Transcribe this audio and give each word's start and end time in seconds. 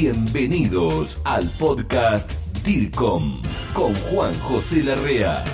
Bienvenidos 0.00 1.20
al 1.26 1.46
podcast 1.58 2.32
DIRCOM 2.64 3.42
con 3.74 3.94
Juan 3.94 4.32
José 4.40 4.82
Larrea. 4.82 5.44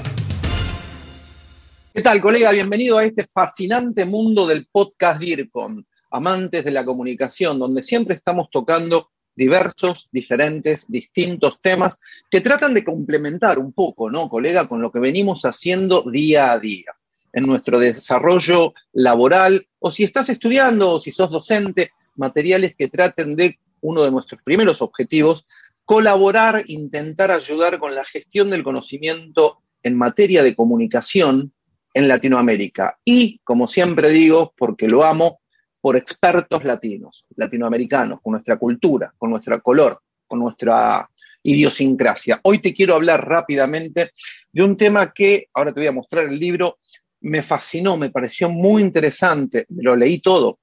¿Qué 1.92 2.00
tal, 2.00 2.20
colega? 2.20 2.52
Bienvenido 2.52 2.96
a 2.96 3.04
este 3.04 3.24
fascinante 3.24 4.04
mundo 4.04 4.46
del 4.46 4.68
podcast 4.70 5.20
DIRCOM, 5.20 5.82
amantes 6.12 6.64
de 6.64 6.70
la 6.70 6.84
comunicación, 6.84 7.58
donde 7.58 7.82
siempre 7.82 8.14
estamos 8.14 8.48
tocando 8.48 9.10
diversos, 9.34 10.08
diferentes, 10.12 10.86
distintos 10.86 11.60
temas 11.60 11.98
que 12.30 12.40
tratan 12.40 12.72
de 12.72 12.84
complementar 12.84 13.58
un 13.58 13.72
poco, 13.72 14.12
¿no, 14.12 14.28
colega, 14.28 14.68
con 14.68 14.80
lo 14.80 14.92
que 14.92 15.00
venimos 15.00 15.44
haciendo 15.44 16.02
día 16.08 16.52
a 16.52 16.60
día 16.60 16.94
en 17.32 17.46
nuestro 17.46 17.80
desarrollo 17.80 18.74
laboral, 18.92 19.66
o 19.80 19.90
si 19.90 20.04
estás 20.04 20.28
estudiando 20.28 20.92
o 20.92 21.00
si 21.00 21.10
sos 21.10 21.30
docente, 21.30 21.90
materiales 22.14 22.76
que 22.78 22.86
traten 22.86 23.34
de 23.34 23.58
uno 23.80 24.02
de 24.02 24.10
nuestros 24.10 24.40
primeros 24.42 24.82
objetivos, 24.82 25.46
colaborar, 25.84 26.64
intentar 26.66 27.30
ayudar 27.30 27.78
con 27.78 27.94
la 27.94 28.04
gestión 28.04 28.50
del 28.50 28.64
conocimiento 28.64 29.58
en 29.82 29.96
materia 29.96 30.42
de 30.42 30.54
comunicación 30.54 31.52
en 31.94 32.08
Latinoamérica. 32.08 32.98
Y, 33.04 33.40
como 33.44 33.68
siempre 33.68 34.10
digo, 34.10 34.52
porque 34.56 34.88
lo 34.88 35.04
amo, 35.04 35.40
por 35.80 35.96
expertos 35.96 36.64
latinos, 36.64 37.24
latinoamericanos, 37.36 38.20
con 38.20 38.32
nuestra 38.32 38.58
cultura, 38.58 39.14
con 39.16 39.30
nuestro 39.30 39.60
color, 39.62 40.02
con 40.26 40.40
nuestra 40.40 41.08
idiosincrasia. 41.44 42.40
Hoy 42.42 42.58
te 42.58 42.74
quiero 42.74 42.96
hablar 42.96 43.26
rápidamente 43.26 44.10
de 44.52 44.62
un 44.64 44.76
tema 44.76 45.12
que, 45.12 45.48
ahora 45.54 45.72
te 45.72 45.80
voy 45.80 45.86
a 45.86 45.92
mostrar 45.92 46.26
el 46.26 46.38
libro, 46.38 46.78
me 47.20 47.40
fascinó, 47.40 47.96
me 47.96 48.10
pareció 48.10 48.48
muy 48.48 48.82
interesante, 48.82 49.66
lo 49.68 49.94
leí 49.94 50.20
todo, 50.20 50.58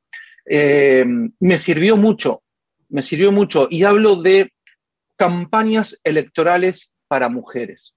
eh, 0.45 1.05
me 1.39 1.57
sirvió 1.57 1.95
mucho, 1.95 2.42
me 2.93 3.01
sirvió 3.01 3.31
mucho 3.31 3.67
y 3.71 3.83
hablo 3.83 4.17
de 4.17 4.53
campañas 5.17 5.99
electorales 6.03 6.93
para 7.07 7.27
mujeres. 7.27 7.95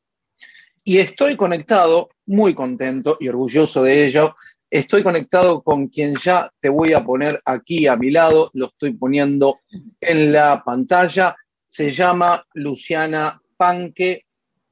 Y 0.85 0.99
estoy 0.99 1.37
conectado, 1.37 2.09
muy 2.25 2.55
contento 2.55 3.19
y 3.21 3.29
orgulloso 3.29 3.83
de 3.83 4.07
ello, 4.07 4.35
estoy 4.71 5.03
conectado 5.03 5.63
con 5.63 5.89
quien 5.89 6.15
ya 6.15 6.51
te 6.61 6.71
voy 6.71 6.95
a 6.95 7.05
poner 7.05 7.43
aquí 7.45 7.87
a 7.87 7.97
mi 7.97 8.11
lado, 8.11 8.51
lo 8.55 8.69
estoy 8.69 8.95
poniendo 8.95 9.61
en 10.01 10.33
la 10.33 10.63
pantalla, 10.65 11.37
se 11.69 11.91
llama 11.91 12.43
Luciana 12.55 13.39
Panque, 13.55 14.25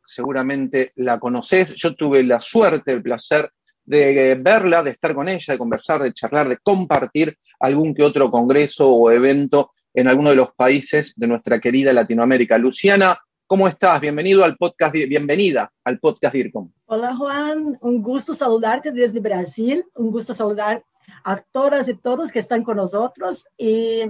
seguramente 0.03 0.93
la 0.97 1.19
conoces, 1.19 1.75
yo 1.75 1.95
tuve 1.95 2.23
la 2.23 2.41
suerte, 2.41 2.93
el 2.93 3.03
placer 3.03 3.51
de 3.85 4.41
verla, 4.41 4.83
de 4.83 4.93
estar 4.93 5.15
con 5.15 5.29
ella, 5.29 5.53
de 5.53 5.59
conversar, 5.59 6.03
de 6.03 6.15
charlar, 6.15 6.49
de 6.49 6.57
compartir 6.57 7.37
algún 7.61 7.93
que 7.93 8.03
otro 8.03 8.31
congreso 8.31 8.91
o 8.91 9.11
evento 9.11 9.71
en 9.95 10.09
alguno 10.09 10.31
de 10.31 10.37
los 10.37 10.53
países 10.55 11.15
de 11.17 11.29
nuestra 11.29 11.61
querida 11.61 11.93
Latinoamérica. 11.93 12.59
Luciana, 12.59 13.17
¿cómo 13.47 13.69
estás? 13.69 14.01
Bienvenido 14.01 14.45
al 14.45 14.57
podcast, 14.57 14.93
bienvenida 14.93 15.73
al 15.85 16.01
podcast 16.01 16.35
DIRCOM. 16.35 16.71
Hola 16.87 17.15
Juan, 17.17 17.79
un 17.81 18.03
gusto 18.03 18.35
saludarte 18.35 18.91
desde 18.91 19.21
Brasil, 19.21 19.85
un 19.95 20.11
gusto 20.11 20.35
saludar 20.35 20.85
a 21.23 21.37
todas 21.37 21.89
y 21.89 21.95
todos 21.95 22.33
que 22.33 22.41
están 22.41 22.65
con 22.65 22.77
nosotros 22.77 23.47
y 23.57 24.03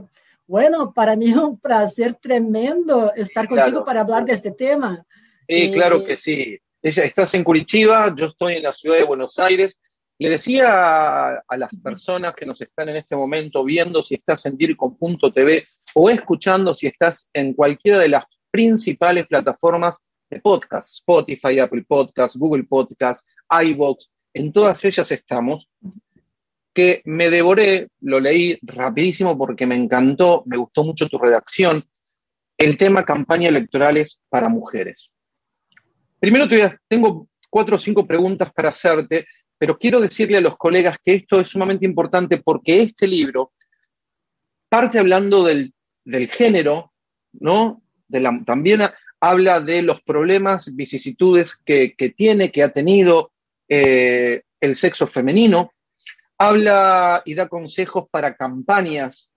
bueno, 0.46 0.92
para 0.94 1.16
mí 1.16 1.30
es 1.30 1.36
un 1.36 1.58
placer 1.58 2.14
tremendo 2.14 3.12
estar 3.14 3.46
contigo 3.46 3.84
para 3.84 4.00
hablar 4.00 4.24
de 4.24 4.32
este 4.32 4.52
tema. 4.52 5.04
Sí, 5.46 5.70
claro 5.72 6.04
que 6.04 6.16
sí. 6.16 6.58
Ella, 6.82 7.02
estás 7.02 7.34
en 7.34 7.44
Curitiba, 7.44 8.14
yo 8.14 8.26
estoy 8.26 8.56
en 8.56 8.62
la 8.62 8.72
ciudad 8.72 8.98
de 8.98 9.04
Buenos 9.04 9.38
Aires. 9.38 9.80
Le 10.18 10.30
decía 10.30 11.42
a, 11.46 11.56
las 11.56 11.70
personas 11.82 12.34
que 12.34 12.46
nos 12.46 12.60
están 12.60 12.88
en 12.88 12.96
este 12.96 13.16
momento 13.16 13.64
viendo 13.64 14.02
si 14.02 14.14
estás 14.14 14.46
en 14.46 14.56
DIRCOM.tv 14.56 15.66
o 15.94 16.10
escuchando 16.10 16.72
si 16.74 16.86
estás 16.86 17.30
en 17.32 17.52
cualquiera 17.52 17.98
de 17.98 18.08
las 18.08 18.24
principales 18.50 19.26
plataformas 19.26 19.98
de 20.30 20.40
podcast, 20.40 20.94
Spotify, 20.94 21.58
Apple 21.58 21.84
Podcast, 21.86 22.36
Google 22.36 22.64
Podcast, 22.64 23.26
iVoox, 23.50 24.06
en 24.34 24.52
todas 24.52 24.84
ellas 24.84 25.10
estamos, 25.10 25.68
que 26.72 27.02
me 27.04 27.30
devoré, 27.30 27.88
lo 28.00 28.20
leí 28.20 28.58
rapidísimo 28.62 29.36
porque 29.36 29.66
me 29.66 29.76
encantó, 29.76 30.42
me 30.46 30.56
gustó 30.56 30.84
mucho 30.84 31.08
tu 31.08 31.18
redacción, 31.18 31.88
el 32.56 32.76
tema 32.76 33.04
campaña 33.04 33.48
electorales 33.48 34.20
para 34.28 34.48
mujeres. 34.48 35.10
Primero 36.20 36.46
tengo 36.88 37.28
cuatro 37.50 37.76
o 37.76 37.78
cinco 37.78 38.06
preguntas 38.06 38.52
para 38.52 38.70
hacerte, 38.70 39.26
pero 39.64 39.78
quiero 39.78 39.98
decirle 39.98 40.36
a 40.36 40.42
los 40.42 40.58
colegas 40.58 40.98
que 41.02 41.14
esto 41.14 41.40
es 41.40 41.48
sumamente 41.48 41.86
importante 41.86 42.36
porque 42.36 42.82
este 42.82 43.08
libro 43.08 43.54
parte 44.68 44.98
hablando 44.98 45.42
del, 45.42 45.72
género, 46.28 46.92
¿no? 47.32 47.82
también 48.44 48.82
habla 49.20 49.60
de 49.60 49.80
los 49.80 50.02
problemas, 50.02 50.76
vicisitudes 50.76 51.56
que, 51.64 51.94
tiene, 52.14 52.52
que 52.52 52.62
ha 52.62 52.72
tenido 52.74 53.32
eh, 53.66 54.42
el 54.60 54.76
sexo 54.76 55.06
femenino, 55.06 55.72
habla 56.36 57.22
y 57.24 57.32
da 57.32 57.48
consejos 57.48 58.04
para 58.10 58.36
campañas. 58.36 59.32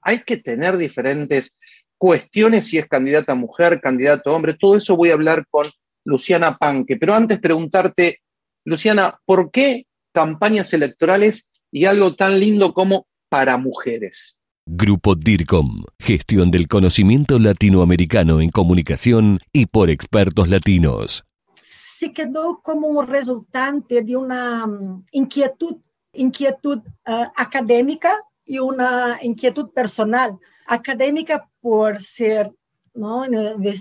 Hay 0.00 0.20
que 0.20 0.36
tener 0.36 0.76
diferentes 0.76 1.56
cuestiones 1.98 2.68
si 2.68 2.78
es 2.78 2.86
candidata 2.86 3.34
mujer, 3.34 3.80
candidato 3.80 4.32
hombre, 4.32 4.54
todo 4.54 4.76
eso 4.76 4.96
voy 4.96 5.10
a 5.10 5.14
hablar 5.14 5.44
con 5.50 5.66
Luciana 6.04 6.56
Panque. 6.56 6.96
Pero 6.96 7.14
antes 7.14 7.40
preguntarte, 7.40 8.20
Luciana, 8.66 9.20
¿por 9.24 9.52
qué 9.52 9.86
campañas 10.12 10.72
electorales 10.74 11.48
y 11.70 11.84
algo 11.84 12.16
tan 12.16 12.40
lindo 12.40 12.74
como 12.74 13.06
para 13.28 13.58
mujeres? 13.58 14.36
Grupo 14.66 15.14
DIRCOM, 15.14 15.84
gestión 16.00 16.50
del 16.50 16.66
conocimiento 16.66 17.38
latinoamericano 17.38 18.40
en 18.40 18.50
comunicación 18.50 19.38
y 19.52 19.66
por 19.66 19.88
expertos 19.88 20.48
latinos. 20.48 21.24
Se 21.62 22.12
quedó 22.12 22.60
como 22.60 22.88
un 22.88 23.06
resultante 23.06 24.02
de 24.02 24.16
una 24.16 24.66
mm, 24.66 25.04
inquietud, 25.12 25.76
inquietud 26.12 26.78
uh, 27.06 27.26
académica 27.36 28.20
y 28.44 28.58
una 28.58 29.20
inquietud 29.22 29.70
personal. 29.70 30.36
Académica 30.66 31.48
por 31.60 32.02
ser 32.02 32.50
¿no? 32.94 33.24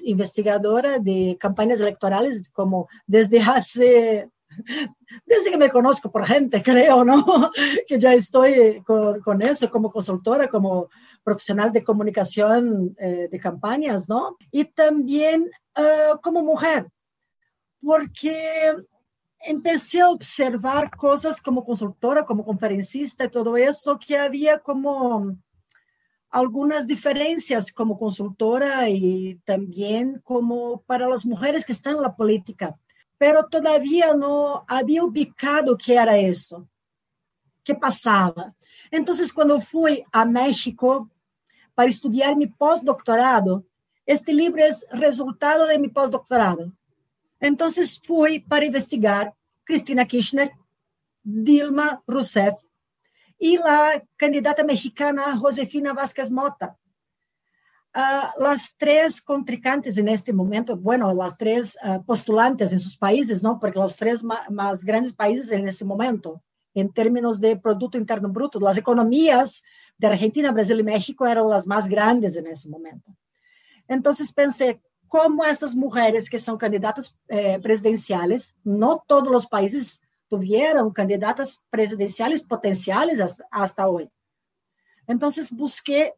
investigadora 0.04 1.00
de 1.00 1.38
campañas 1.40 1.80
electorales 1.80 2.48
como 2.50 2.88
desde 3.08 3.42
hace, 3.42 4.30
desde 5.26 5.52
que 5.52 5.58
me 5.58 5.70
conozco 5.70 6.12
por 6.12 6.26
gente, 6.26 6.62
creo, 6.62 7.04
¿no? 7.04 7.52
que 7.88 8.00
ya 8.00 8.14
estoy 8.14 8.82
con, 8.84 9.20
con 9.22 9.42
eso 9.42 9.70
como 9.70 9.92
consultora, 9.92 10.48
como 10.48 10.90
profesional 11.24 11.72
de 11.72 11.84
comunicación 11.84 12.96
eh, 13.00 13.28
de 13.32 13.40
campañas, 13.40 14.08
¿no? 14.08 14.38
Y 14.52 14.66
también 14.66 15.50
uh, 15.78 16.20
como 16.22 16.44
mujer, 16.44 16.88
porque 17.82 18.76
empecé 19.40 20.02
a 20.02 20.10
observar 20.10 20.96
cosas 20.96 21.42
como 21.42 21.66
consultora, 21.66 22.26
como 22.26 22.46
conferencista 22.46 23.26
y 23.26 23.30
todo 23.30 23.58
eso, 23.58 24.00
que 24.00 24.18
había 24.18 24.60
como 24.60 25.36
algunas 26.30 26.86
diferencias 26.86 27.72
como 27.72 27.98
consultora 27.98 28.90
y 28.90 29.40
también 29.46 30.22
como 30.24 30.82
para 30.82 31.08
las 31.08 31.26
mujeres 31.26 31.66
que 31.66 31.72
están 31.72 31.96
en 31.96 32.02
la 32.02 32.16
política, 32.16 32.78
pero 33.18 33.46
todavía 33.46 34.14
no 34.14 34.66
había 34.68 35.04
ubicado 35.04 35.78
qué 35.78 35.96
era 35.96 36.18
eso, 36.18 36.68
qué 37.64 37.76
pasaba. 37.76 38.54
Entonces, 38.92 39.32
cuando 39.32 39.62
fui 39.62 40.04
a 40.12 40.26
México 40.26 41.10
para 41.74 41.90
estudiar 41.90 42.36
mi 42.36 42.48
postdoctorado, 42.48 43.66
este 44.06 44.34
libro 44.34 44.64
es 44.64 44.86
resultado 44.92 45.66
de 45.66 45.80
mi 45.80 45.88
postdoctorado. 45.88 46.72
Entonces, 47.40 48.02
fui 48.06 48.40
para 48.40 48.66
investigar 48.66 49.34
Cristina 49.64 50.06
Kirchner, 50.06 50.52
Dilma 51.24 52.04
Rousseff, 52.06 52.56
y 53.38 53.58
la 53.58 54.04
candidata 54.16 54.64
mexicana 54.64 55.38
Josefina 55.38 55.94
Vázquez 55.94 56.32
Mota. 56.32 56.78
Uh, 57.96 58.44
las 58.44 58.76
tres 58.78 59.22
contrincantes 59.22 59.98
en 59.98 60.10
este 60.10 60.34
momento, 60.34 60.76
bueno, 60.76 61.14
las 61.14 61.38
tres 61.38 61.78
uh, 61.82 62.04
postulantes 62.04 62.74
en 62.74 62.80
sus 62.80 62.98
países, 62.98 63.42
¿no? 63.42 63.58
Porque 63.58 63.80
los 63.80 63.96
tres 63.96 64.22
más 64.24 64.84
grandes 64.84 65.14
países 65.14 65.52
en 65.52 65.66
este 65.68 65.86
momento, 65.86 66.42
en 66.74 66.92
términos 66.92 67.40
de 67.40 67.56
Producto 67.56 67.98
Interno 67.98 68.28
Bruto, 68.28 68.60
las 68.60 68.78
economías 68.78 69.64
de 69.98 70.08
Argentina, 70.08 70.52
Brasil 70.52 70.80
y 70.80 70.84
México 70.84 71.26
eran 71.26 71.50
las 71.50 71.66
más 71.66 71.88
grandes 71.88 72.36
en 72.36 72.48
ese 72.48 72.68
momento. 72.68 73.16
Entonces 73.88 74.34
pensé, 74.34 74.82
¿cómo 75.08 75.46
esas 75.46 75.74
mujeres 75.74 76.30
que 76.30 76.38
son 76.38 76.58
candidatas 76.58 77.18
eh, 77.30 77.60
presidenciales, 77.62 78.58
no 78.66 79.06
todos 79.08 79.32
los 79.32 79.48
países 79.48 80.02
tuvieron 80.28 80.92
candidatas 80.92 81.66
presidenciales 81.70 82.44
potenciales 82.44 83.20
hasta, 83.52 83.88
hoy. 83.88 84.10
Entonces 85.08 85.52
busqué 85.52 86.14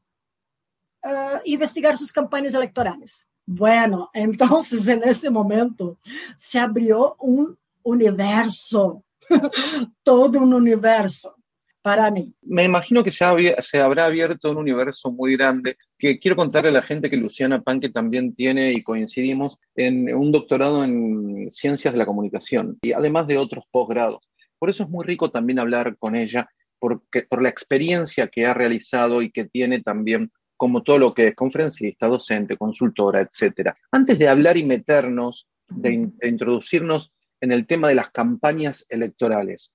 uh, 1.08 1.40
investigar 1.46 1.98
sus 1.98 2.12
campañas 2.12 2.54
electorales. 2.54 3.28
Bueno, 3.46 4.10
entonces 4.14 4.88
en 4.88 5.04
ese 5.04 5.30
momento 5.30 5.98
se 6.36 6.60
abrió 6.60 7.16
un 7.20 7.58
universo, 7.84 9.04
todo 10.04 10.40
un 10.40 10.54
universo. 10.54 11.34
para 11.82 12.12
mí. 12.12 12.34
Me 12.42 12.66
imagino 12.66 13.02
que 13.02 13.12
se, 13.12 13.24
se, 13.60 13.80
habrá 13.80 14.08
abierto 14.08 14.52
un 14.52 14.58
universo 14.58 15.10
muy 15.10 15.38
grande, 15.38 15.78
que 15.98 16.20
quiero 16.20 16.36
contarle 16.36 16.70
a 16.70 16.74
la 16.74 16.82
gente 16.82 17.10
que 17.10 17.16
Luciana 17.16 17.62
Panque 17.62 17.90
también 17.90 18.34
tiene 18.34 18.74
y 18.74 18.84
coincidimos 18.84 19.58
en 19.74 20.14
un 20.14 20.34
doctorado 20.34 20.84
en 20.84 21.50
ciencias 21.50 21.94
de 21.94 22.00
la 22.00 22.06
comunicación 22.06 22.78
y 22.82 22.92
además 22.92 23.28
de 23.28 23.38
otros 23.38 23.64
posgrados. 23.72 24.28
Por 24.60 24.70
eso 24.70 24.84
es 24.84 24.90
muy 24.90 25.06
rico 25.06 25.32
también 25.32 25.60
hablar 25.60 25.96
con 25.98 26.18
ella, 26.18 26.50
porque, 26.80 27.24
por 27.24 27.42
la 27.42 27.50
experiencia 27.50 28.28
que 28.28 28.46
ha 28.46 28.54
realizado 28.54 29.22
y 29.22 29.32
que 29.32 29.46
tiene 29.46 29.82
también 29.82 30.32
como 30.58 30.82
todo 30.82 30.98
lo 30.98 31.14
que 31.14 31.28
es 31.28 31.36
conferencista, 31.36 32.08
docente, 32.08 32.58
consultora, 32.58 33.22
etc. 33.22 33.72
Antes 33.92 34.20
de 34.20 34.28
hablar 34.28 34.58
y 34.58 34.64
meternos, 34.64 35.48
de, 35.70 36.10
introducirnos 36.24 37.14
en 37.40 37.52
el 37.52 37.68
tema 37.68 37.88
de 37.88 37.96
las 37.96 38.10
campañas 38.10 38.86
electorales, 38.90 39.72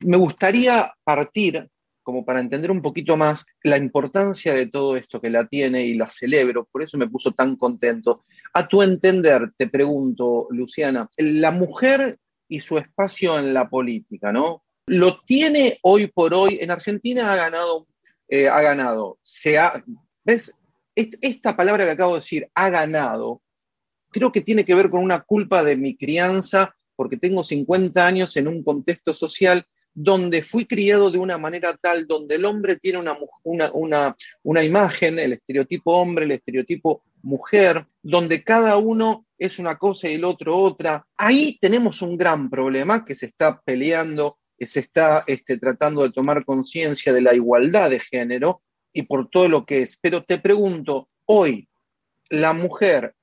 me 0.00 0.16
gustaría 0.16 0.92
partir, 1.04 1.68
como 2.02 2.24
para 2.24 2.40
entender 2.40 2.70
un 2.70 2.82
poquito 2.82 3.16
más 3.16 3.46
la 3.62 3.78
importancia 3.78 4.52
de 4.52 4.66
todo 4.66 4.96
esto 4.96 5.20
que 5.20 5.30
la 5.30 5.46
tiene 5.46 5.86
y 5.86 5.94
la 5.94 6.10
celebro, 6.10 6.68
por 6.70 6.82
eso 6.82 6.98
me 6.98 7.08
puso 7.08 7.32
tan 7.32 7.56
contento. 7.56 8.24
A 8.52 8.66
tu 8.66 8.82
entender, 8.82 9.52
te 9.56 9.68
pregunto, 9.68 10.48
Luciana, 10.50 11.08
la 11.16 11.52
mujer 11.52 12.18
y 12.48 12.60
su 12.60 12.78
espacio 12.78 13.38
en 13.38 13.54
la 13.54 13.68
política, 13.68 14.32
¿no? 14.32 14.64
Lo 14.86 15.20
tiene 15.20 15.78
hoy 15.82 16.06
por 16.08 16.32
hoy, 16.34 16.58
en 16.60 16.70
Argentina 16.70 17.32
ha 17.32 17.36
ganado, 17.36 17.84
eh, 18.28 18.48
ha 18.48 18.60
ganado, 18.60 19.18
se 19.22 19.58
ha, 19.58 19.72
¿ves? 20.26 20.52
Esta 20.94 21.56
palabra 21.56 21.84
que 21.84 21.92
acabo 21.92 22.14
de 22.14 22.20
decir, 22.20 22.50
ha 22.54 22.68
ganado, 22.68 23.42
creo 24.10 24.32
que 24.32 24.40
tiene 24.40 24.64
que 24.64 24.74
ver 24.74 24.90
con 24.90 25.02
una 25.02 25.20
culpa 25.20 25.62
de 25.62 25.76
mi 25.76 25.96
crianza, 25.96 26.74
porque 26.96 27.18
tengo 27.18 27.44
50 27.44 28.04
años 28.04 28.36
en 28.36 28.48
un 28.48 28.62
contexto 28.64 29.12
social 29.12 29.64
donde 29.94 30.42
fui 30.42 30.66
criado 30.66 31.10
de 31.10 31.18
una 31.18 31.38
manera 31.38 31.76
tal, 31.80 32.06
donde 32.06 32.34
el 32.34 32.44
hombre 32.44 32.76
tiene 32.76 32.98
una, 32.98 33.16
una, 34.42 34.64
imagen, 34.64 35.18
el 35.18 35.34
estereotipo 35.34 35.92
hombre, 35.92 36.24
el 36.24 36.32
estereotipo 36.32 37.02
mujer, 37.22 37.86
donde 38.02 38.42
cada 38.42 38.78
uno 38.78 39.26
es 39.38 39.58
una 39.58 39.76
cosa 39.76 40.08
y 40.08 40.14
el 40.14 40.24
otro 40.24 40.56
otra. 40.56 41.06
Ahí 41.16 41.58
tenemos 41.60 42.02
un 42.02 42.16
gran 42.16 42.50
problema 42.50 43.04
que 43.04 43.14
se 43.14 43.26
está 43.26 43.60
peleando, 43.60 44.38
que 44.58 44.66
se 44.66 44.80
está 44.80 45.24
este, 45.26 45.58
tratando 45.58 46.02
de 46.02 46.12
tomar 46.12 46.44
conciencia 46.44 47.12
de 47.12 47.20
la 47.20 47.34
igualdad 47.34 47.90
de 47.90 48.00
género 48.00 48.62
y 48.96 49.02
por 49.02 49.28
todo 49.28 49.48
lo 49.48 49.66
que 49.66 49.82
es. 49.82 49.98
Pero 50.00 50.24
te 50.24 50.38
pregunto, 50.38 51.08
hoy, 51.26 51.68
la 52.30 52.52
mujer, 52.52 53.14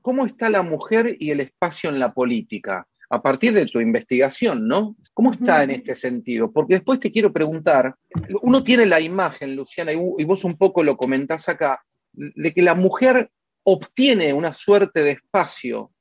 ¿cómo 0.00 0.26
está 0.26 0.50
la 0.50 0.62
mujer 0.62 1.16
y 1.18 1.30
el 1.30 1.40
espacio 1.40 1.90
en 1.90 1.98
la 1.98 2.12
política? 2.12 2.86
a 3.12 3.20
partir 3.20 3.52
de 3.52 3.66
tu 3.66 3.78
investigación, 3.78 4.66
¿no? 4.66 4.96
¿Cómo 5.12 5.32
está 5.32 5.62
en 5.62 5.70
este 5.70 5.94
sentido? 5.94 6.50
Porque 6.50 6.76
después 6.76 6.98
te 6.98 7.12
quiero 7.12 7.30
preguntar, 7.30 7.94
uno 8.40 8.64
tiene 8.64 8.86
la 8.86 9.00
imagen, 9.00 9.54
Luciana, 9.54 9.92
y 9.92 10.24
vos 10.24 10.44
un 10.44 10.56
poco 10.56 10.82
lo 10.82 10.96
comentás 10.96 11.50
acá, 11.50 11.84
de 12.14 12.54
que 12.54 12.62
la 12.62 12.74
mujer 12.74 13.30
obtiene 13.64 14.32
una 14.32 14.54
suerte 14.54 15.02
de 15.02 15.10
espacio 15.10 15.92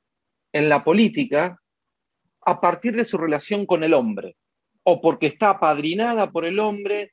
en 0.54 0.70
la 0.70 0.86
política 0.86 1.62
a 2.46 2.62
partir 2.62 2.96
de 2.96 3.04
su 3.04 3.18
relación 3.18 3.66
con 3.66 3.84
el 3.84 3.94
hombre, 3.94 4.38
o 4.84 5.02
porque 5.02 5.28
está 5.28 5.50
apadrinada 5.50 6.32
por 6.32 6.46
el 6.46 6.60
hombre, 6.60 7.12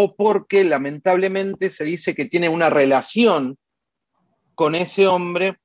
o 0.00 0.14
porque 0.14 0.64
lamentablemente 0.64 1.70
se 1.70 1.84
dice 1.84 2.14
que 2.14 2.26
tiene 2.26 2.48
una 2.48 2.70
relación 2.70 3.56
con 4.54 4.74
ese 4.74 5.06
hombre 5.06 5.56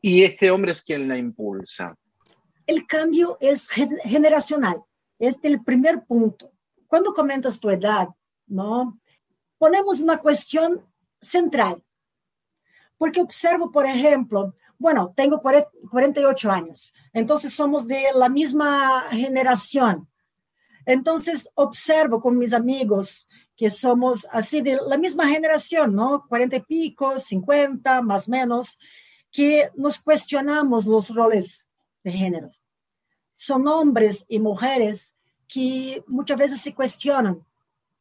y 0.00 0.22
este 0.22 0.50
hombre 0.50 0.72
es 0.72 0.82
quien 0.82 1.08
la 1.08 1.16
impulsa 1.16 1.94
el 2.70 2.86
cambio 2.86 3.36
es 3.40 3.68
generacional. 3.68 4.82
Este 5.18 5.48
es 5.48 5.54
el 5.54 5.64
primer 5.64 6.04
punto. 6.04 6.52
Cuando 6.86 7.12
comentas 7.12 7.58
tu 7.58 7.68
edad, 7.68 8.08
¿no? 8.46 8.98
Ponemos 9.58 10.00
una 10.00 10.18
cuestión 10.18 10.86
central. 11.20 11.82
Porque 12.96 13.20
observo, 13.20 13.70
por 13.70 13.86
ejemplo, 13.86 14.54
bueno, 14.78 15.12
tengo 15.16 15.42
48 15.42 16.50
años, 16.50 16.94
entonces 17.12 17.52
somos 17.52 17.86
de 17.86 18.04
la 18.14 18.28
misma 18.28 19.06
generación. 19.10 20.08
Entonces 20.86 21.50
observo 21.54 22.20
con 22.20 22.38
mis 22.38 22.52
amigos 22.52 23.28
que 23.60 23.68
somos 23.68 24.26
así 24.32 24.62
de 24.62 24.80
la 24.88 24.96
misma 24.96 25.28
generación, 25.28 25.94
¿no? 25.94 26.24
40 26.26 26.56
y 26.56 26.60
pico, 26.62 27.18
50, 27.18 28.00
más 28.00 28.26
menos, 28.26 28.80
que 29.30 29.70
nos 29.76 29.98
cuestionamos 29.98 30.86
los 30.86 31.14
roles 31.14 31.68
de 32.02 32.10
género 32.10 32.50
son 33.40 33.66
hombres 33.68 34.26
y 34.28 34.38
mujeres 34.38 35.14
que 35.48 36.04
muchas 36.06 36.36
veces 36.36 36.60
se 36.60 36.74
cuestionan 36.74 37.42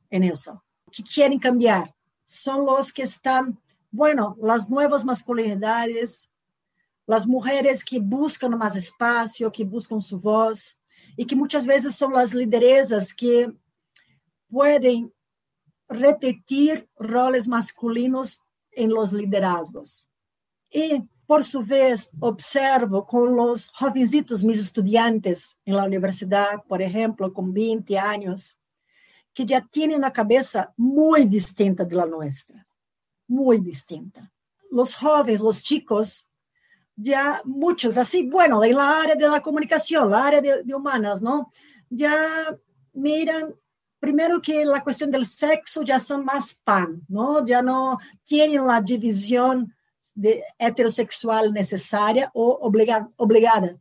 en 0.09 0.23
eso, 0.23 0.61
que 0.91 1.01
quieren 1.01 1.39
cambiar. 1.39 1.95
Son 2.25 2.65
los 2.65 2.91
que 2.91 3.03
están, 3.03 3.57
bueno, 3.89 4.35
las 4.41 4.69
nuevas 4.69 5.05
masculinidades, 5.05 6.29
las 7.07 7.25
mujeres 7.25 7.85
que 7.85 8.01
buscan 8.01 8.57
más 8.57 8.75
espacio, 8.75 9.49
que 9.49 9.63
buscan 9.63 10.01
su 10.01 10.19
voz 10.19 10.77
y 11.15 11.25
que 11.25 11.37
muchas 11.37 11.65
veces 11.65 11.95
son 11.95 12.11
las 12.11 12.33
lideresas 12.33 13.13
que 13.13 13.49
pueden 14.49 15.09
repetir 15.89 16.87
roles 16.97 17.47
masculinos 17.47 18.45
en 18.71 18.91
los 18.91 19.11
liderazgos. 19.11 20.09
Y 20.71 21.03
por 21.25 21.43
su 21.43 21.63
vez, 21.63 22.11
observo 22.19 23.05
con 23.05 23.35
los 23.35 23.69
jovencitos, 23.71 24.43
mis 24.43 24.59
estudiantes 24.59 25.57
en 25.65 25.75
la 25.75 25.85
universidad, 25.85 26.63
por 26.67 26.81
ejemplo, 26.81 27.33
con 27.33 27.53
20 27.53 27.97
años, 27.97 28.57
que 29.33 29.45
ya 29.45 29.61
tienen 29.61 29.97
una 29.97 30.13
cabeza 30.13 30.73
muy 30.77 31.25
distinta 31.25 31.83
de 31.83 31.95
la 31.95 32.05
nuestra, 32.05 32.67
muy 33.27 33.59
distinta. 33.59 34.31
Los 34.71 34.95
jóvenes, 34.95 35.41
los 35.41 35.61
chicos, 35.63 36.27
ya 36.95 37.41
muchos, 37.45 37.97
así, 37.97 38.27
bueno, 38.27 38.63
en 38.63 38.75
la 38.75 39.01
área 39.01 39.15
de 39.15 39.27
la 39.27 39.41
comunicación, 39.41 40.09
la 40.09 40.25
área 40.25 40.41
de, 40.41 40.63
de 40.63 40.73
humanas, 40.75 41.21
¿no? 41.21 41.51
Ya 41.89 42.15
miran 42.93 43.55
primero 43.99 44.41
que 44.41 44.65
la 44.65 44.81
cuestión 44.83 45.11
del 45.11 45.25
sexo 45.25 45.83
ya 45.83 45.99
son 45.99 46.25
más 46.25 46.55
pan, 46.55 47.01
¿no? 47.07 47.45
Ya 47.45 47.61
no 47.61 47.99
tienen 48.23 48.65
la 48.65 48.81
división 48.81 49.73
de 50.15 50.43
heterosexual 50.57 51.53
necesaria 51.53 52.31
o 52.33 52.59
obligada. 53.17 53.77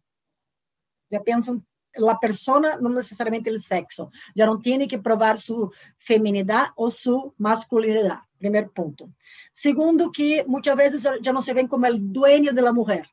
Ya 1.10 1.20
piensan 1.22 1.64
la 1.94 2.18
persona, 2.18 2.78
no 2.80 2.88
necesariamente 2.90 3.50
el 3.50 3.60
sexo. 3.60 4.10
Ya 4.34 4.46
no 4.46 4.58
tiene 4.58 4.86
que 4.86 4.98
probar 4.98 5.38
su 5.38 5.72
feminidad 5.98 6.66
o 6.76 6.90
su 6.90 7.34
masculinidad. 7.38 8.20
Primer 8.38 8.70
punto. 8.70 9.10
Segundo, 9.52 10.12
que 10.12 10.44
muchas 10.46 10.76
veces 10.76 11.08
ya 11.20 11.32
no 11.32 11.42
se 11.42 11.54
ven 11.54 11.66
como 11.66 11.86
el 11.86 12.12
dueño 12.12 12.52
de 12.52 12.62
la 12.62 12.72
mujer. 12.72 13.08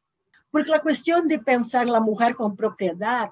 Porque 0.52 0.70
la 0.70 0.82
cuestión 0.82 1.28
de 1.28 1.40
pensar 1.40 1.88
la 1.88 2.00
mujer 2.00 2.36
con 2.36 2.56
propiedad, 2.56 3.32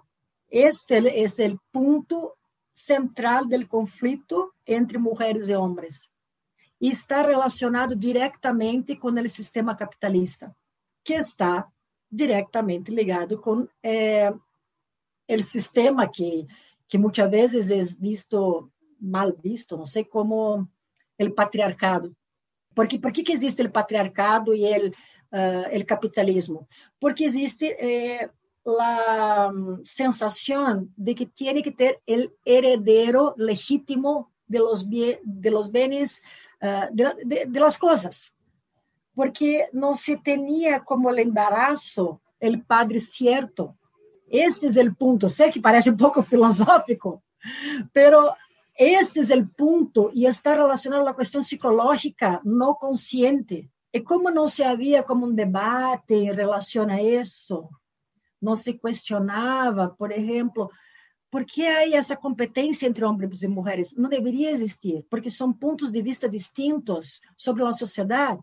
este 0.50 1.24
es 1.24 1.39
el 1.39 1.60
punto 1.72 2.36
central 2.74 3.48
del 3.48 3.68
conflicto 3.68 4.53
entre 4.65 4.98
mujeres 4.98 5.48
y 5.48 5.53
hombres 5.53 6.10
e 6.84 6.89
está 6.89 7.24
relacionado 7.24 7.96
diretamente 7.96 8.98
com 8.98 9.08
o 9.08 9.30
sistema 9.30 9.74
capitalista, 9.74 10.53
que 11.01 11.13
está 11.13 11.65
diretamente 12.12 12.92
ligado 12.92 13.39
com 13.39 13.65
é, 13.82 14.30
o 15.30 15.44
sistema 15.44 16.10
que, 16.10 16.46
que 16.88 16.98
muitas 16.98 17.30
vezes 17.32 17.72
é 17.72 17.80
visto, 17.98 18.70
mal 19.00 19.32
visto, 19.32 19.77
não 19.77 19.86
sei 19.86 20.03
como, 20.03 20.68
o 21.18 21.32
patriarcado. 21.34 22.13
Porque, 22.75 23.00
por 23.00 23.13
que 23.13 23.32
existe 23.32 23.62
o 23.62 23.72
patriarcado 23.72 24.53
e 24.53 24.65
o 24.65 24.89
uh, 24.89 25.86
capitalismo? 25.86 26.68
Porque 27.00 27.24
existe 27.24 27.65
eh, 27.80 28.30
a 28.65 29.50
sensação 29.84 30.88
de 30.98 31.13
que 31.13 31.25
tem 31.25 31.62
que 31.62 31.72
ter 31.72 32.00
o 32.08 32.32
heredero 32.46 33.34
legítimo 33.38 34.29
de 34.48 34.60
los, 34.60 34.84
bienes 35.70 36.22
uh, 36.62 36.93
de, 36.93 37.46
de, 37.46 37.60
las 37.60 37.77
cosas, 37.77 38.36
porque 39.15 39.67
no 39.74 39.96
se 39.96 40.17
tenía 40.17 40.79
como 40.79 41.10
el 41.10 41.20
embarazo 41.20 42.22
el 42.39 42.62
padre 42.63 43.00
cierto. 43.00 43.77
Este 44.27 44.67
es 44.67 44.77
el 44.77 44.96
punto, 44.96 45.29
sé 45.29 45.50
que 45.50 45.62
parece 45.62 45.89
un 45.89 45.98
poco 45.98 46.24
filosófico, 46.32 47.24
pero 47.91 48.36
este 48.75 49.22
es 49.22 49.29
el 49.29 49.50
punto 49.50 50.10
y 50.13 50.25
está 50.25 50.55
relacionado 50.55 51.03
a 51.03 51.05
la 51.05 51.13
cuestión 51.13 51.43
psicológica 51.43 52.41
no 52.43 52.75
consciente. 52.75 53.70
Y 53.91 54.01
como 54.01 54.32
no 54.32 54.48
se 54.48 54.65
había 54.65 55.03
como 55.03 55.25
un 55.25 55.36
debate 55.36 56.25
en 56.25 56.34
relación 56.34 56.89
a 56.89 57.00
eso, 57.00 57.70
no 58.44 58.58
se 58.58 58.74
cuestionaba, 58.74 59.90
por 59.98 60.12
ejemplo, 60.12 60.70
por 61.32 61.46
que 61.46 61.66
há 61.66 61.90
essa 61.90 62.16
competência 62.16 62.86
entre 62.86 63.06
homens 63.06 63.42
e 63.42 63.48
mulheres? 63.48 63.96
Não 63.96 64.10
deveria 64.10 64.52
existir, 64.52 65.04
porque 65.10 65.32
são 65.32 65.54
pontos 65.54 65.92
de 65.92 66.02
vista 66.02 66.28
distintos 66.28 67.22
sobre 67.38 67.64
a 67.64 67.74
sociedade. 67.74 68.42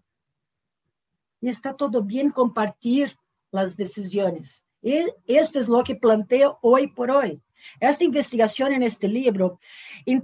E 1.43 1.49
está 1.49 1.73
todo 1.75 2.03
bem 2.03 2.31
compartilhar 2.31 3.13
as 3.53 3.77
decisões. 3.77 4.63
E 4.83 5.15
isto 5.29 5.59
é 5.59 5.63
o 5.63 5.85
que 5.85 5.95
planteo 5.95 6.57
hoje 6.63 6.89
por 6.89 7.11
hoje. 7.11 7.39
Esta 7.79 8.03
investigação 8.03 8.69
neste 8.71 9.07
livro, 9.07 9.59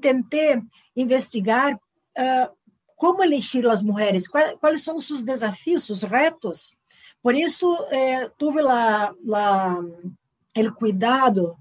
tentei 0.01 0.63
investigar 0.97 1.75
uh, 1.75 2.57
como 2.97 3.23
elegir 3.23 3.67
as 3.69 3.83
mulheres, 3.83 4.27
quais, 4.27 4.55
quais 4.59 4.83
são 4.83 4.97
os 4.97 5.07
seus 5.07 5.23
desafios, 5.23 5.91
os 5.91 6.03
retos. 6.03 6.77
Por 7.23 7.35
isso, 7.35 7.67
eh, 7.91 8.31
tive 8.39 8.63
lá, 8.63 9.13
o 9.23 10.73
cuidado 10.75 11.57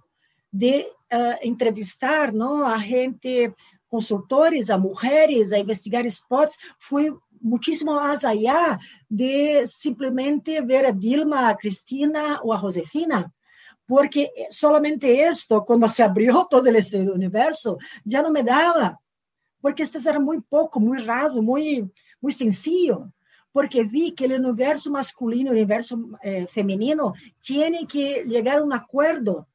de 0.52 0.82
uh, 0.82 1.38
entrevistar 1.44 2.32
não, 2.32 2.66
a 2.66 2.78
gente, 2.78 3.52
consultores, 3.90 4.70
a 4.70 4.78
mulheres, 4.78 5.52
a 5.52 5.60
investigar 5.60 6.06
spots. 6.06 6.58
Fui 6.80 7.12
muitíssimo 7.42 7.96
mais 7.96 8.24
allá 8.24 8.78
de 9.10 9.68
simplesmente 9.68 10.62
ver 10.62 10.86
a 10.86 10.92
Dilma, 10.92 11.50
a 11.50 11.56
Cristina 11.56 12.40
ou 12.44 12.54
a 12.54 12.58
Josefina 12.58 13.32
porque 13.88 14.32
solamente 14.50 15.06
esto, 15.08 15.62
quando 15.62 15.88
se 15.88 16.02
abriu 16.02 16.44
todo 16.46 16.68
esse 16.68 16.98
universo, 16.98 17.78
já 18.06 18.22
não 18.22 18.32
me 18.32 18.44
dava, 18.44 18.98
porque 19.62 19.84
esto 19.84 19.98
era 20.08 20.20
muito 20.20 20.46
pouco, 20.50 20.80
muito 20.80 21.06
raso, 21.06 21.42
muito, 21.42 21.92
muito 22.22 22.38
sencillo, 22.38 23.12
porque 23.56 23.86
vi 23.86 24.12
que 24.12 24.26
o 24.26 24.36
universo 24.36 24.92
masculino, 24.92 25.50
o 25.50 25.54
universo 25.54 25.96
eh, 26.22 26.46
feminino, 26.48 27.14
tem 27.40 27.86
que 27.88 28.28
chegar 28.28 28.58
a 28.58 28.64
um 28.66 28.74
acordo. 28.74 29.46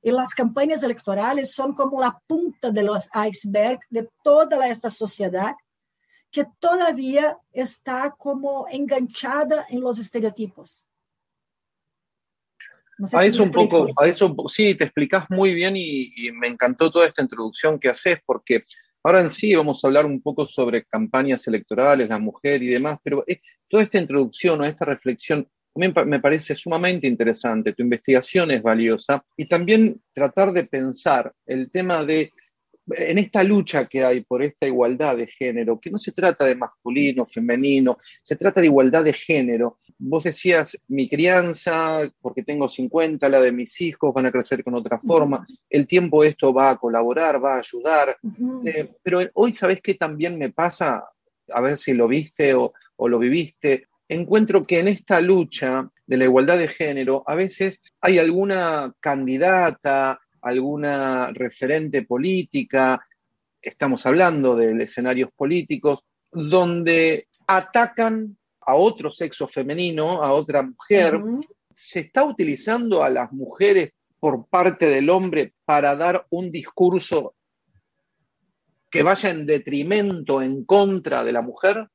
E 0.00 0.10
as 0.16 0.32
campanhas 0.32 0.84
eleitorais 0.84 1.56
são 1.56 1.74
como 1.74 2.00
a 2.00 2.12
punta 2.12 2.70
de 2.70 2.82
los 2.82 3.08
iceberg 3.12 3.80
de 3.90 4.08
toda 4.22 4.64
esta 4.64 4.90
sociedade 4.90 5.56
que 6.30 6.46
todavía 6.60 7.36
está 7.52 8.12
como 8.12 8.68
enganchada 8.70 9.66
en 9.70 9.80
los 9.80 9.98
estereotipos. 9.98 10.88
No 12.96 13.08
sé 13.08 13.16
a 13.16 13.20
si 13.22 13.26
eso 13.26 13.42
un 13.42 13.50
poco, 13.50 13.88
a 13.96 14.06
eso 14.06 14.32
sí, 14.48 14.76
te 14.76 14.84
explicas 14.84 15.24
muy 15.30 15.52
bien 15.52 15.76
y, 15.76 16.12
y, 16.14 16.30
me 16.30 16.46
encantó 16.46 16.92
toda 16.92 17.08
esta 17.08 17.22
introducción 17.22 17.80
que 17.80 17.88
haces 17.88 18.18
porque 18.24 18.64
ahora 19.08 19.22
en 19.22 19.30
sí 19.30 19.54
vamos 19.54 19.82
a 19.82 19.86
hablar 19.86 20.04
un 20.04 20.20
poco 20.20 20.44
sobre 20.44 20.84
campañas 20.84 21.46
electorales, 21.48 22.10
la 22.10 22.18
mujer 22.18 22.62
y 22.62 22.66
demás, 22.66 22.98
pero 23.02 23.24
toda 23.66 23.82
esta 23.82 23.98
introducción 23.98 24.60
o 24.60 24.64
esta 24.64 24.84
reflexión 24.84 25.48
también 25.72 26.10
me 26.10 26.20
parece 26.20 26.54
sumamente 26.54 27.06
interesante, 27.06 27.72
tu 27.72 27.82
investigación 27.82 28.50
es 28.50 28.62
valiosa. 28.62 29.24
Y 29.36 29.46
también 29.46 30.02
tratar 30.12 30.52
de 30.52 30.64
pensar 30.64 31.32
el 31.46 31.70
tema 31.70 32.04
de 32.04 32.32
en 32.96 33.18
esta 33.18 33.42
lucha 33.42 33.86
que 33.86 34.04
hay 34.04 34.22
por 34.22 34.42
esta 34.42 34.66
igualdad 34.66 35.16
de 35.16 35.26
género, 35.26 35.78
que 35.78 35.90
no 35.90 35.98
se 35.98 36.12
trata 36.12 36.44
de 36.44 36.54
masculino, 36.54 37.26
femenino, 37.26 37.98
se 38.22 38.36
trata 38.36 38.60
de 38.60 38.66
igualdad 38.68 39.04
de 39.04 39.12
género. 39.12 39.78
Vos 39.98 40.24
decías, 40.24 40.78
mi 40.88 41.08
crianza, 41.08 42.10
porque 42.20 42.42
tengo 42.42 42.68
50, 42.68 43.28
la 43.28 43.40
de 43.40 43.52
mis 43.52 43.80
hijos 43.80 44.14
van 44.14 44.26
a 44.26 44.32
crecer 44.32 44.62
con 44.62 44.74
otra 44.74 44.98
forma, 44.98 45.46
el 45.68 45.86
tiempo 45.86 46.24
esto 46.24 46.52
va 46.52 46.70
a 46.70 46.76
colaborar, 46.76 47.42
va 47.42 47.56
a 47.56 47.58
ayudar, 47.58 48.16
eh, 48.64 48.90
pero 49.02 49.20
hoy 49.34 49.54
sabés 49.54 49.80
que 49.80 49.94
también 49.94 50.38
me 50.38 50.50
pasa, 50.50 51.04
a 51.52 51.60
ver 51.60 51.76
si 51.76 51.94
lo 51.94 52.06
viste 52.08 52.54
o, 52.54 52.72
o 52.96 53.08
lo 53.08 53.18
viviste, 53.18 53.88
encuentro 54.08 54.64
que 54.64 54.80
en 54.80 54.88
esta 54.88 55.20
lucha 55.20 55.90
de 56.06 56.16
la 56.16 56.24
igualdad 56.24 56.58
de 56.58 56.68
género, 56.68 57.22
a 57.26 57.34
veces 57.34 57.80
hay 58.00 58.18
alguna 58.18 58.94
candidata, 59.00 60.18
alguna 60.42 61.32
referente 61.32 62.02
política, 62.02 63.02
estamos 63.60 64.04
hablando 64.06 64.56
de 64.56 64.82
escenarios 64.82 65.30
políticos, 65.34 66.04
donde 66.30 67.28
atacan 67.46 68.36
a 68.60 68.74
otro 68.74 69.10
sexo 69.10 69.48
femenino, 69.48 70.22
a 70.22 70.32
otra 70.32 70.62
mujer. 70.62 71.20
Se 71.72 72.00
está 72.00 72.24
utilizando 72.24 73.02
a 73.02 73.08
las 73.08 73.32
mujeres 73.32 73.92
por 74.18 74.46
parte 74.46 74.86
del 74.86 75.10
hombre 75.10 75.54
para 75.64 75.94
dar 75.96 76.26
un 76.30 76.50
discurso 76.50 77.34
que 78.90 79.02
vaya 79.02 79.30
en 79.30 79.46
detrimento, 79.46 80.42
en 80.42 80.64
contra 80.64 81.24
de 81.24 81.32
la 81.32 81.42
mujer? 81.42 81.88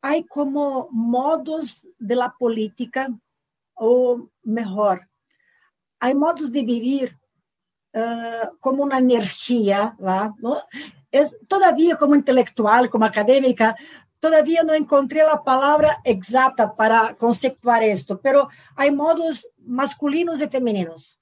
Hay 0.00 0.24
como 0.24 0.88
modos 0.90 1.88
de 1.98 2.16
la 2.16 2.34
política, 2.38 3.08
o 3.74 4.28
mejor, 4.44 5.08
hay 5.98 6.14
modos 6.14 6.52
de 6.52 6.62
vivir 6.62 7.18
uh, 7.96 8.56
como 8.60 8.84
uma 8.84 8.98
energia, 8.98 9.96
¿va? 9.98 10.34
¿no? 10.38 10.62
Es, 11.10 11.36
todavía 11.48 11.96
como 11.96 12.14
intelectual, 12.14 12.90
como 12.90 13.06
académica, 13.06 13.74
todavía 14.20 14.62
no 14.62 14.74
encontré 14.74 15.22
a 15.22 15.42
palavra 15.42 16.00
exata 16.04 16.74
para 16.74 17.14
conceptuar 17.16 17.82
esto, 17.82 18.20
pero 18.20 18.48
hay 18.74 18.90
modos 18.90 19.48
masculinos 19.58 20.40
e 20.40 20.48
femininos 20.48 21.18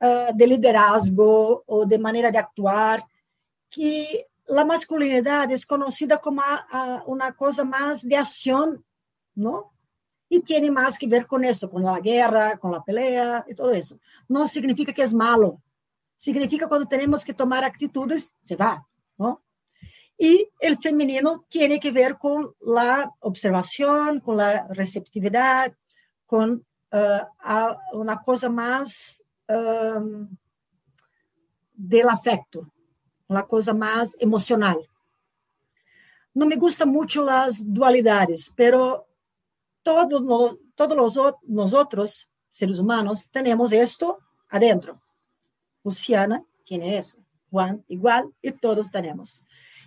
uh, 0.00 0.34
de 0.34 0.46
liderazgo 0.46 1.64
ou 1.66 1.86
de 1.86 1.98
maneira 1.98 2.30
de 2.30 2.38
actuar 2.38 3.04
que 3.70 4.26
a 4.48 4.64
masculinidade 4.64 5.54
é 5.54 5.56
conhecida 5.66 6.18
como 6.18 6.40
a, 6.40 6.66
a, 6.70 7.02
uma 7.06 7.32
coisa 7.32 7.64
mais 7.64 8.02
de 8.02 8.14
ação, 8.14 8.78
não? 9.34 9.64
Y 10.28 10.40
tiene 10.40 10.70
más 10.70 10.98
que 10.98 11.06
ver 11.06 11.26
con 11.26 11.44
eso, 11.44 11.70
con 11.70 11.82
la 11.82 12.00
guerra, 12.00 12.58
con 12.58 12.72
la 12.72 12.82
pelea 12.82 13.44
y 13.48 13.54
todo 13.54 13.70
eso. 13.72 13.98
No 14.28 14.46
significa 14.46 14.92
que 14.92 15.02
es 15.02 15.14
malo, 15.14 15.62
significa 16.16 16.68
cuando 16.68 16.88
tenemos 16.88 17.24
que 17.24 17.34
tomar 17.34 17.64
actitudes, 17.64 18.34
se 18.40 18.56
va, 18.56 18.86
¿no? 19.16 19.42
Y 20.18 20.48
el 20.60 20.78
femenino 20.78 21.44
tiene 21.48 21.78
que 21.78 21.90
ver 21.90 22.16
con 22.16 22.54
la 22.60 23.12
observación, 23.20 24.20
con 24.20 24.38
la 24.38 24.66
receptividad, 24.68 25.74
con 26.24 26.64
uh, 26.92 27.98
una 27.98 28.20
cosa 28.22 28.48
más 28.48 29.22
um, 29.48 30.26
del 31.74 32.08
afecto, 32.08 32.72
una 33.28 33.42
cosa 33.42 33.74
más 33.74 34.16
emocional. 34.18 34.78
No 36.32 36.46
me 36.46 36.56
gustan 36.56 36.88
mucho 36.88 37.22
las 37.22 37.62
dualidades, 37.72 38.52
pero 38.56 39.05
todos, 39.86 40.58
todos 40.74 40.96
los, 40.96 41.34
nosotros, 41.46 42.28
seres 42.50 42.80
humanos, 42.80 43.30
tenemos 43.30 43.70
esto 43.70 44.18
adentro. 44.48 45.00
Luciana 45.84 46.44
tiene 46.64 46.98
eso, 46.98 47.18
Juan 47.52 47.84
igual, 47.86 48.34
y 48.42 48.50
todos 48.50 48.90
tenemos. 48.90 49.44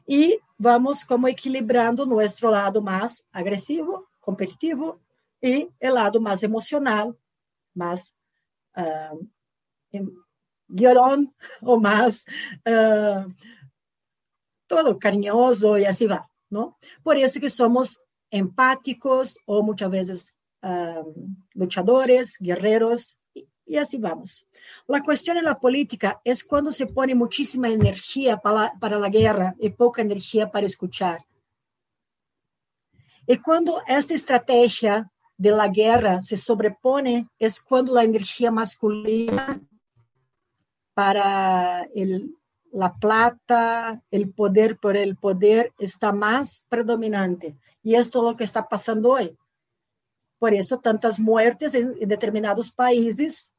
Y 0.08 0.40
vamos 0.58 1.04
como 1.04 1.28
equilibrando 1.28 2.06
nuestro 2.06 2.50
lado 2.50 2.82
más 2.82 3.28
agresivo, 3.34 4.08
competitivo, 4.22 5.02
y 5.42 5.68
el 5.82 5.94
lado 5.94 6.22
más 6.22 6.44
emocional, 6.44 7.14
más 7.74 8.14
uh, 8.78 9.20
llorón 10.70 11.34
o 11.62 11.78
más 11.78 12.26
uh, 12.66 13.30
todo 14.66 14.98
cariñoso 14.98 15.78
y 15.78 15.84
así 15.84 16.08
va, 16.08 16.30
¿no? 16.50 16.78
Por 17.04 17.18
eso 17.18 17.42
que 17.42 17.50
somos 17.50 18.02
empáticos 18.32 19.38
ou 19.46 19.64
muitas 19.64 19.90
vezes 19.90 20.34
um, 20.64 21.36
luchadores, 21.56 22.38
guerreiros, 22.42 23.18
e, 23.36 23.48
e 23.68 23.78
assim 23.78 24.00
vamos. 24.00 24.46
A 24.90 25.02
questão 25.02 25.42
na 25.42 25.56
política 25.56 26.20
é 26.26 26.34
quando 26.48 26.72
se 26.72 26.86
põe 26.86 27.14
muitíssima 27.14 27.70
energia 27.70 28.38
para, 28.38 28.72
para 28.78 28.98
a 29.04 29.10
guerra 29.10 29.56
e 29.60 29.70
pouca 29.70 30.02
energia 30.02 30.48
para 30.48 30.66
escutar. 30.66 31.20
E 33.28 33.38
quando 33.38 33.80
esta 33.88 34.14
estratégia 34.14 35.06
de 35.38 35.52
la 35.52 35.68
guerra 35.68 36.20
se 36.20 36.36
sobrepone, 36.36 37.28
é 37.40 37.48
quando 37.66 37.98
a 37.98 38.04
energia 38.04 38.52
masculina 38.52 39.62
para 40.94 41.88
el, 41.96 42.36
la 42.74 42.94
plata, 42.96 44.02
el 44.12 44.34
poder 44.34 44.78
por 44.78 44.98
el 44.98 45.16
poder 45.16 45.72
está 45.80 46.12
más 46.12 46.66
predominante. 46.68 47.56
Y 47.84 47.96
esto 47.96 48.20
es 48.20 48.32
lo 48.32 48.38
que 48.38 48.44
está 48.44 48.68
pasando 48.68 49.12
hoy. 49.12 49.38
Por 50.38 50.54
eso 50.54 50.80
tantas 50.80 51.20
muertes 51.20 51.74
en, 51.74 51.96
en 52.00 52.08
determinados 52.08 52.72
países 52.72 53.56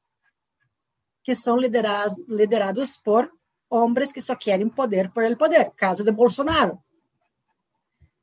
que 1.22 1.34
son 1.34 1.60
liderados, 1.60 2.18
liderados 2.26 2.98
por 2.98 3.32
hombres 3.68 4.12
que 4.12 4.20
só 4.20 4.36
querem 4.36 4.68
poder 4.68 5.10
por 5.12 5.24
el 5.24 5.36
poder, 5.36 5.72
caso 5.76 6.02
de 6.02 6.10
Bolsonaro. 6.10 6.82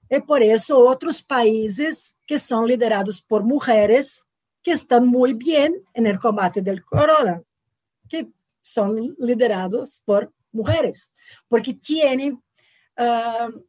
E 0.09 0.21
por 0.21 0.41
isso 0.41 0.77
outros 0.77 1.21
países 1.21 2.15
que 2.25 2.39
são 2.39 2.65
liderados 2.65 3.19
por 3.19 3.43
mulheres 3.43 4.25
que 4.63 4.71
estão 4.71 5.05
muito 5.05 5.45
bem 5.45 5.83
no 5.95 6.19
combate 6.19 6.61
do 6.61 6.81
corona, 6.83 7.43
que 8.09 8.27
são 8.63 8.93
liderados 9.19 10.01
por 10.05 10.31
mulheres, 10.51 11.09
porque 11.49 11.73
têm 11.73 12.31
uh, 12.33 13.65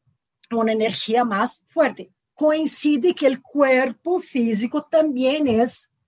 uma 0.53 0.73
energia 0.73 1.25
mais 1.25 1.65
forte 1.69 2.11
coincide 2.39 3.13
que 3.15 3.29
o 3.29 3.43
corpo 3.43 4.21
físico 4.21 4.81
também 4.81 5.61
é 5.61 5.65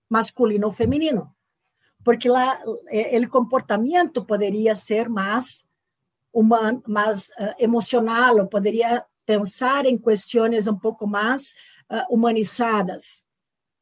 masculino 0.09 0.67
ou 0.67 0.73
feminino, 0.73 1.29
porque 2.05 2.29
lá 2.29 2.57
o 2.65 3.29
comportamento 3.29 4.23
poderia 4.23 4.73
ser 4.73 5.09
mais 5.09 5.67
humano, 6.31 6.81
mais 6.87 7.27
uh, 7.31 7.53
emocional, 7.59 8.37
ou 8.37 8.47
poderia 8.47 9.03
pensar 9.25 9.85
em 9.85 9.97
questões 9.97 10.67
um 10.67 10.77
pouco 10.77 11.05
mais 11.05 11.53
uh, 11.91 12.05
humanizadas. 12.09 13.27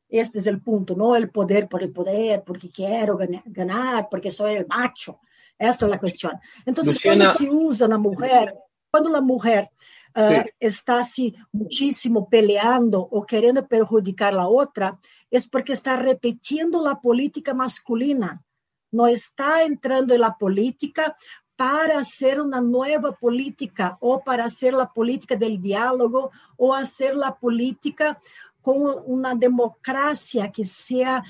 Este 0.10 0.39
es 0.39 0.48
el 0.48 0.60
punto, 0.60 0.96
no 0.96 1.15
el 1.15 1.29
poder 1.29 1.68
por 1.68 1.84
el 1.84 1.91
poder, 1.91 2.41
porque 2.44 2.68
quiero 2.70 3.15
ganar, 3.46 4.10
porque 4.10 4.32
soy 4.32 4.53
el 4.53 4.65
macho. 4.65 5.20
Esta 5.60 5.86
es 5.86 5.91
la 5.91 6.00
cuestión. 6.00 6.34
Entonces, 6.65 7.00
cuando 7.00 7.25
se 7.29 7.48
usa 7.48 7.88
la 7.88 8.00
mujer, 8.00 8.56
cuando 8.89 9.10
la 9.10 9.22
mujer 9.22 9.70
uh, 10.16 10.44
está 10.60 11.00
así 11.00 11.36
muchísimo 11.51 12.30
peleando 12.30 13.00
o 13.00 13.25
queriendo 13.25 13.68
perjudicar 13.68 14.34
a 14.34 14.38
la 14.38 14.48
otra, 14.48 15.00
es 15.32 15.48
porque 15.48 15.74
está 15.74 15.98
repitiendo 15.98 16.82
la 16.82 17.00
política 17.00 17.54
masculina. 17.54 18.44
No 18.92 19.08
está 19.08 19.63
entrando 19.63 20.13
en 20.13 20.22
la 20.22 20.36
política 20.38 21.16
para 21.56 22.00
hacer 22.00 22.39
una 22.39 22.62
nueva 22.62 23.12
política 23.12 23.98
o 24.00 24.24
para 24.24 24.46
hacer 24.46 24.74
la 24.74 24.92
política 24.92 25.36
del 25.36 25.62
diálogo 25.62 26.32
o 26.56 26.74
hacer 26.74 27.16
la 27.16 27.36
política 27.36 28.18
con 28.62 28.78
una 29.06 29.36
democracia 29.36 30.51
que 30.51 30.66
sea 30.66 31.24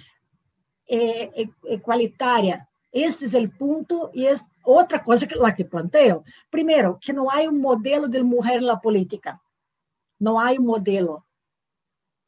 eh, 0.85 1.49
igualitaria. 1.69 2.69
Este 2.91 3.25
es 3.25 3.33
el 3.33 3.51
punto 3.51 4.09
y 4.13 4.25
es 4.25 4.43
otra 4.71 5.03
cosa 5.03 5.27
que 5.27 5.35
la 5.35 5.55
que 5.55 5.65
planteo. 5.65 6.23
Primero, 6.49 6.99
que 7.01 7.13
no 7.13 7.31
hay 7.31 7.47
un 7.47 7.59
modelo 7.59 8.07
de 8.07 8.23
mujer 8.23 8.57
en 8.57 8.67
la 8.67 8.79
política. 8.79 9.41
No 10.19 10.39
hay 10.39 10.57
un 10.57 10.65
modelo. 10.65 11.25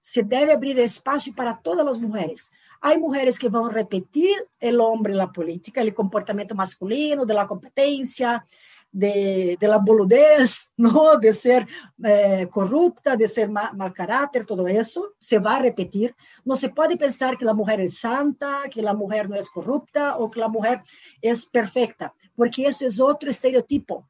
Se 0.02 0.24
debe 0.24 0.54
abrir 0.54 0.80
espacio 0.80 1.34
para 1.36 1.60
todas 1.62 1.86
las 1.86 2.00
mujeres. 2.00 2.52
Hay 2.80 2.98
mujeres 2.98 3.38
que 3.38 3.50
van 3.50 3.66
a 3.66 3.74
repetir 3.74 4.36
el 4.60 4.82
hombre 4.82 5.14
en 5.14 5.20
la 5.20 5.32
política, 5.32 5.82
el 5.82 5.94
comportamiento 5.94 6.56
masculino, 6.56 7.26
de 7.26 7.34
la 7.36 7.46
competencia, 7.46 8.44
de, 8.92 9.58
de 9.60 9.68
la 9.68 9.78
boludez, 9.78 10.72
¿no? 10.78 11.18
de 11.18 11.34
ser 11.34 11.68
eh, 12.04 12.48
corrupta, 12.52 13.16
de 13.16 13.28
ser 13.28 13.50
mal, 13.50 13.76
mal, 13.76 13.94
carácter, 13.94 14.46
todo 14.46 14.68
eso 14.68 15.14
se 15.18 15.40
va 15.40 15.56
a 15.56 15.62
repetir. 15.62 16.16
No 16.44 16.56
se 16.56 16.70
puede 16.70 16.98
pensar 16.98 17.38
que 17.38 17.46
la 17.46 17.54
mujer 17.54 17.80
es 17.82 18.00
santa, 18.00 18.64
que 18.70 18.82
la 18.82 18.94
mujer 18.94 19.30
no 19.30 19.36
es 19.36 19.50
corrupta 19.50 20.18
o 20.18 20.30
que 20.30 20.40
la 20.40 20.48
mujer 20.48 20.82
es 21.22 21.46
perfecta, 21.46 22.14
porque 22.36 22.66
eso 22.66 22.86
es 22.86 23.00
otro 23.00 23.30
estereotipo. 23.30 24.08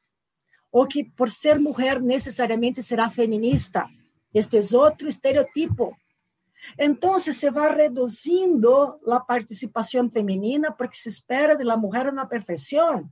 O 0.71 0.87
que 0.87 1.05
por 1.15 1.29
ser 1.29 1.59
mujer 1.59 2.01
necesariamente 2.01 2.81
será 2.81 3.09
feminista. 3.09 3.89
Este 4.33 4.57
es 4.59 4.73
otro 4.73 5.09
estereotipo. 5.09 5.97
Entonces 6.77 7.37
se 7.37 7.49
va 7.49 7.69
reduciendo 7.69 8.99
la 9.05 9.25
participación 9.25 10.11
femenina 10.11 10.75
porque 10.77 10.95
se 10.95 11.09
espera 11.09 11.55
de 11.55 11.65
la 11.65 11.75
mujer 11.75 12.07
una 12.07 12.29
perfección. 12.29 13.11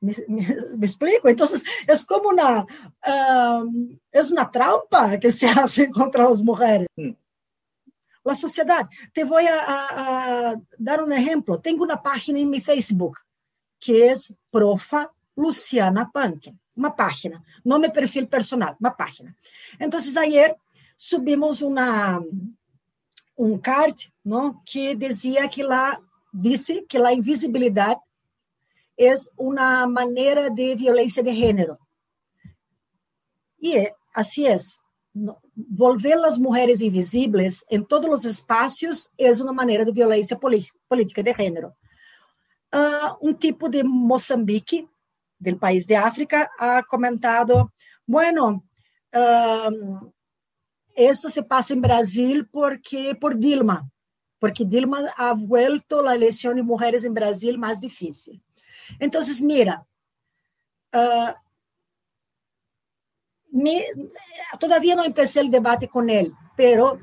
¿Me, 0.00 0.86
explico? 0.86 1.28
Entonces 1.28 1.62
es 1.86 2.04
como 2.04 2.30
una, 2.30 2.66
um, 3.06 3.98
es 4.10 4.30
una 4.30 4.50
trampa 4.50 5.18
que 5.18 5.30
se 5.30 5.46
hace 5.48 5.90
contra 5.90 6.28
las 6.28 6.40
mujeres. 6.40 6.88
Mm. 6.96 7.10
La 8.24 8.34
sociedad. 8.34 8.88
Te 9.12 9.24
voy 9.24 9.46
a, 9.46 9.60
a, 9.60 10.50
a, 10.50 10.54
dar 10.78 11.02
un 11.02 11.12
ejemplo. 11.12 11.58
Tengo 11.58 11.84
una 11.84 12.02
página 12.02 12.38
en 12.38 12.50
mi 12.50 12.60
Facebook 12.60 13.18
que 13.78 14.10
es 14.10 14.34
Profa 14.50 15.10
Luciana 15.36 16.10
Punk. 16.12 16.48
Una 16.76 16.94
página, 16.94 17.42
no 17.64 17.78
mi 17.78 17.88
perfil 17.88 18.28
personal, 18.28 18.76
una 18.78 18.96
página. 18.96 19.36
Entonces 19.78 20.16
ayer 20.16 20.56
subimos 20.96 21.62
una, 21.62 22.20
um 23.36 23.58
card 23.58 23.96
¿no? 24.22 24.62
que 24.64 24.94
decía 24.94 25.48
que 25.48 25.64
la, 25.64 26.00
dice 26.30 26.84
que 26.86 26.98
la 26.98 27.12
invisibilidad 27.12 27.96
es 29.00 29.30
una 29.34 29.86
manera 29.86 30.50
de 30.50 30.74
violencia 30.74 31.22
de 31.22 31.34
género. 31.34 31.78
Y 33.58 33.88
así 34.12 34.46
es. 34.46 34.78
Volver 35.54 36.18
las 36.18 36.38
mujeres 36.38 36.82
invisibles 36.82 37.64
en 37.70 37.86
todos 37.86 38.10
los 38.10 38.26
espacios 38.26 39.10
es 39.16 39.40
una 39.40 39.52
manera 39.52 39.86
de 39.86 39.92
violencia 39.92 40.38
política 40.38 41.22
de 41.22 41.34
género. 41.34 41.74
Uh, 42.70 43.16
un 43.26 43.38
tipo 43.38 43.70
de 43.70 43.82
Mozambique, 43.82 44.86
del 45.38 45.56
país 45.56 45.86
de 45.86 45.96
África, 45.96 46.50
ha 46.58 46.82
comentado, 46.82 47.72
bueno, 48.06 48.62
uh, 49.14 50.12
se 51.14 51.42
pasa 51.42 51.72
en 51.72 51.80
Brasil 51.80 52.46
porque 52.52 53.16
por 53.18 53.34
Dilma, 53.38 53.90
porque 54.38 54.66
Dilma 54.66 55.10
ha 55.16 55.32
vuelto 55.32 56.02
la 56.02 56.14
elección 56.14 56.56
de 56.56 56.62
mujeres 56.62 57.02
en 57.04 57.14
Brasil 57.14 57.56
más 57.56 57.80
difícil. 57.80 58.42
Entonces, 58.98 59.40
mira, 59.42 59.86
me, 63.50 63.86
todavía 64.58 64.94
no 64.94 65.04
empecé 65.04 65.40
el 65.40 65.50
debate 65.50 65.88
con 65.88 66.10
él, 66.10 66.32
pero 66.56 66.98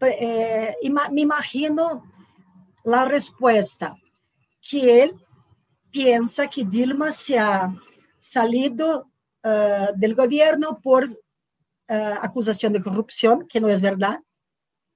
eh, 0.00 0.74
me 1.10 1.20
imagino 1.20 2.04
la 2.84 3.04
respuesta, 3.04 3.96
que 4.60 5.02
él 5.02 5.14
piensa 5.90 6.48
que 6.48 6.64
Dilma 6.64 7.12
se 7.12 7.38
ha 7.38 7.72
salido 8.18 9.10
uh, 9.44 9.96
del 9.96 10.14
gobierno 10.14 10.80
por 10.82 11.04
uh, 11.04 11.14
acusación 12.20 12.72
de 12.72 12.82
corrupción, 12.82 13.46
que 13.48 13.60
no 13.60 13.68
es 13.68 13.80
verdad, 13.80 14.20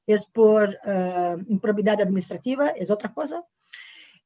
es 0.07 0.27
por 0.27 0.71
uh, 0.71 1.39
improbidad 1.49 2.01
administrativa, 2.01 2.69
es 2.69 2.91
otra 2.91 3.13
cosa. 3.13 3.45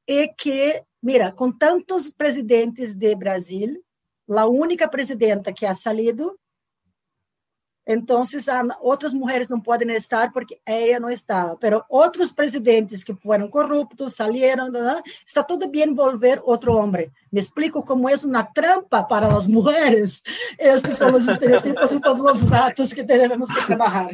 Y 0.05 0.33
que, 0.35 0.83
mira, 1.01 1.33
con 1.33 1.57
tantos 1.57 2.09
presidentes 2.09 2.97
de 2.99 3.15
Brasil, 3.15 3.83
la 4.27 4.45
única 4.45 4.89
presidenta 4.89 5.53
que 5.53 5.67
ha 5.67 5.75
salido 5.75 6.37
então, 7.85 8.23
outras 8.79 9.13
mulheres 9.13 9.49
não 9.49 9.59
podem 9.59 9.91
estar 9.91 10.31
porque 10.31 10.57
ela 10.65 11.01
não 11.01 11.09
estava. 11.09 11.57
Mas 11.61 11.81
outros 11.89 12.31
presidentes 12.31 13.03
que 13.03 13.13
foram 13.13 13.49
corruptos, 13.49 14.15
saíram, 14.15 14.71
está 15.25 15.43
tudo 15.43 15.69
bem 15.69 15.89
envolver 15.89 16.41
outro 16.45 16.73
homem. 16.73 17.11
Me 17.31 17.41
explico 17.41 17.83
como 17.83 18.07
é 18.07 18.15
uma 18.23 18.43
trampa 18.43 19.03
para 19.03 19.27
as 19.35 19.47
mulheres. 19.47 20.21
Estes 20.57 20.97
são 20.97 21.13
os 21.13 21.27
estereotipos 21.27 21.91
e 21.91 21.99
todos 21.99 22.41
os 22.41 22.49
dados 22.49 22.93
que 22.93 23.03
temos 23.03 23.51
que 23.51 23.65
trabalhar. 23.65 24.11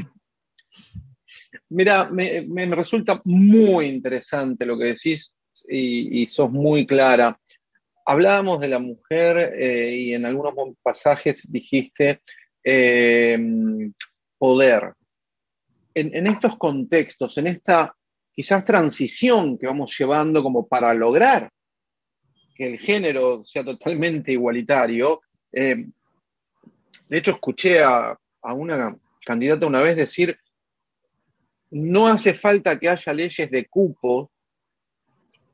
Mira, 1.69 2.05
me, 2.05 2.41
me, 2.41 2.65
resulta 2.73 3.21
muy 3.25 3.85
interesante 3.85 4.65
lo 4.65 4.75
que 4.77 4.85
decís 4.85 5.35
y, 5.67 6.25
sos 6.27 6.51
muy 6.51 6.85
clara. 6.85 7.39
Hablábamos 8.05 8.59
de 8.59 8.69
la 8.69 8.79
mujer 8.79 9.53
eh, 9.53 9.95
y 9.95 10.13
en 10.13 10.25
algunos 10.25 10.53
pasajes 10.81 11.51
dijiste 11.51 12.21
eh, 12.63 13.37
poder. 14.37 14.93
En, 15.93 16.27
estos 16.27 16.57
contextos, 16.57 17.37
en 17.37 17.47
esta 17.47 17.93
quizás 18.33 18.63
transición 18.63 19.57
que 19.57 19.67
vamos 19.67 19.95
llevando 19.97 20.41
como 20.41 20.65
para 20.67 20.93
lograr 20.93 21.49
que 22.55 22.67
el 22.67 22.79
género 22.79 23.43
sea 23.43 23.65
totalmente 23.65 24.31
igualitario, 24.31 25.21
eh, 25.51 25.85
de 27.07 27.17
hecho 27.17 27.31
escuché 27.31 27.83
a, 27.83 28.17
a 28.41 28.53
una 28.53 28.97
candidata 29.25 29.67
una 29.67 29.81
vez 29.81 29.97
decir, 29.97 30.37
no 31.71 32.07
hace 32.07 32.33
falta 32.33 32.79
que 32.79 32.89
haya 32.89 33.13
leyes 33.13 33.51
de 33.51 33.65
cupo 33.65 34.31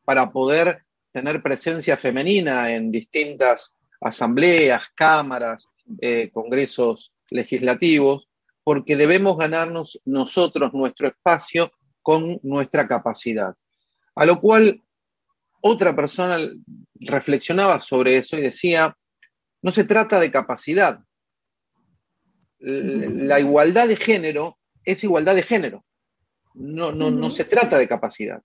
para 0.05 0.31
poder 0.31 0.83
tener 1.11 1.41
presencia 1.41 1.97
femenina 1.97 2.71
en 2.71 2.91
distintas 2.91 3.73
asambleas, 4.01 4.89
cámaras, 4.95 5.67
eh, 5.99 6.29
congresos 6.31 7.13
legislativos, 7.29 8.27
porque 8.63 8.95
debemos 8.95 9.37
ganarnos 9.37 10.01
nosotros 10.05 10.73
nuestro 10.73 11.07
espacio 11.07 11.71
con 12.01 12.39
nuestra 12.43 12.87
capacidad. 12.87 13.55
A 14.15 14.25
lo 14.25 14.39
cual 14.39 14.83
otra 15.61 15.95
persona 15.95 16.37
reflexionaba 16.95 17.79
sobre 17.79 18.17
eso 18.17 18.37
y 18.37 18.41
decía, 18.41 18.95
no 19.61 19.71
se 19.71 19.83
trata 19.83 20.19
de 20.19 20.31
capacidad. 20.31 20.99
La 22.59 23.39
igualdad 23.39 23.87
de 23.87 23.95
género 23.95 24.57
es 24.83 25.03
igualdad 25.03 25.35
de 25.35 25.43
género. 25.43 25.85
No, 26.53 26.91
no, 26.91 27.11
no 27.11 27.29
se 27.29 27.45
trata 27.45 27.77
de 27.77 27.87
capacidad. 27.87 28.41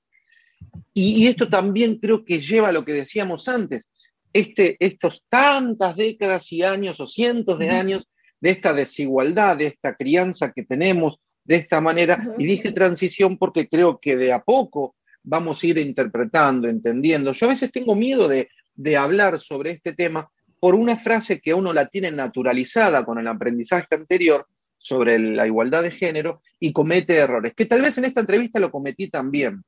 Y, 0.93 1.25
y, 1.25 1.27
esto 1.29 1.49
también 1.49 1.97
creo 1.97 2.25
que 2.25 2.41
lleva 2.41 2.69
a 2.69 2.73
lo 2.73 2.85
que 2.85 2.93
decíamos 2.93 3.49
antes 3.49 3.89
este, 4.33 4.77
estos 4.79 5.25
tantas 5.29 5.97
décadas 5.97 6.53
y 6.53 6.63
años 6.63 7.01
o 7.01 7.07
cientos 7.07 7.59
de 7.59 7.71
años 7.71 8.09
de 8.41 8.51
esta 8.51 8.73
desigualdad, 8.73 9.57
de 9.57 9.67
esta 9.67 9.95
crianza 9.95 10.53
que 10.53 10.63
tenemos 10.63 11.19
de 11.45 11.57
esta 11.57 11.81
manera. 11.81 12.19
Y 12.39 12.47
dije 12.47 12.73
transición 12.73 13.37
porque 13.39 13.69
creo 13.69 13.99
que 14.01 14.17
de 14.17 14.33
a 14.33 14.43
poco 14.43 14.95
vamos 15.23 15.63
a 15.63 15.67
ir 15.67 15.79
interpretando, 15.79 16.69
entendiendo. 16.69 17.33
Yo 17.33 17.47
a 17.47 17.51
veces 17.51 17.71
tengo 17.73 17.95
miedo 17.95 18.29
de, 18.29 18.49
de 18.75 18.97
hablar 18.97 19.39
sobre 19.41 19.73
este 19.73 19.95
tema 19.95 20.31
por 20.59 20.75
una 20.75 20.97
frase 20.97 21.41
que 21.41 21.55
uno 21.55 21.73
la 21.73 21.87
tiene 21.87 22.11
naturalizada 22.11 23.05
con 23.05 23.19
el 23.19 23.27
aprendizaje 23.27 23.87
anterior 23.91 24.47
sobre 24.79 25.19
la 25.19 25.47
igualdad 25.47 25.83
de 25.83 25.91
género 25.91 26.41
y 26.59 26.73
comete 26.73 27.17
errores, 27.17 27.53
que 27.55 27.67
tal 27.67 27.83
vez 27.83 27.99
en 27.99 28.07
esta 28.07 28.21
entrevista 28.21 28.59
lo 28.61 28.71
cometí 28.71 29.09
también. 29.09 29.63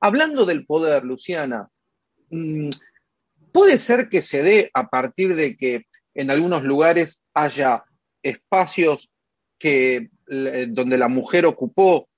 Hablando 0.00 0.44
del 0.44 0.64
poder, 0.64 1.04
Luciana, 1.04 1.68
mmm, 2.30 2.70
Puede 3.52 3.78
ser 3.78 4.08
que 4.08 4.22
se 4.22 4.42
dé 4.42 4.70
a 4.74 4.88
partir 4.88 5.34
de 5.34 5.56
que 5.56 5.86
en 6.14 6.30
algunos 6.30 6.62
lugares 6.62 7.22
haya 7.34 7.84
espacios 8.22 9.10
que 9.58 10.10
donde 10.26 10.98
la 10.98 11.08
mujer 11.08 11.46
ocupó 11.46 12.08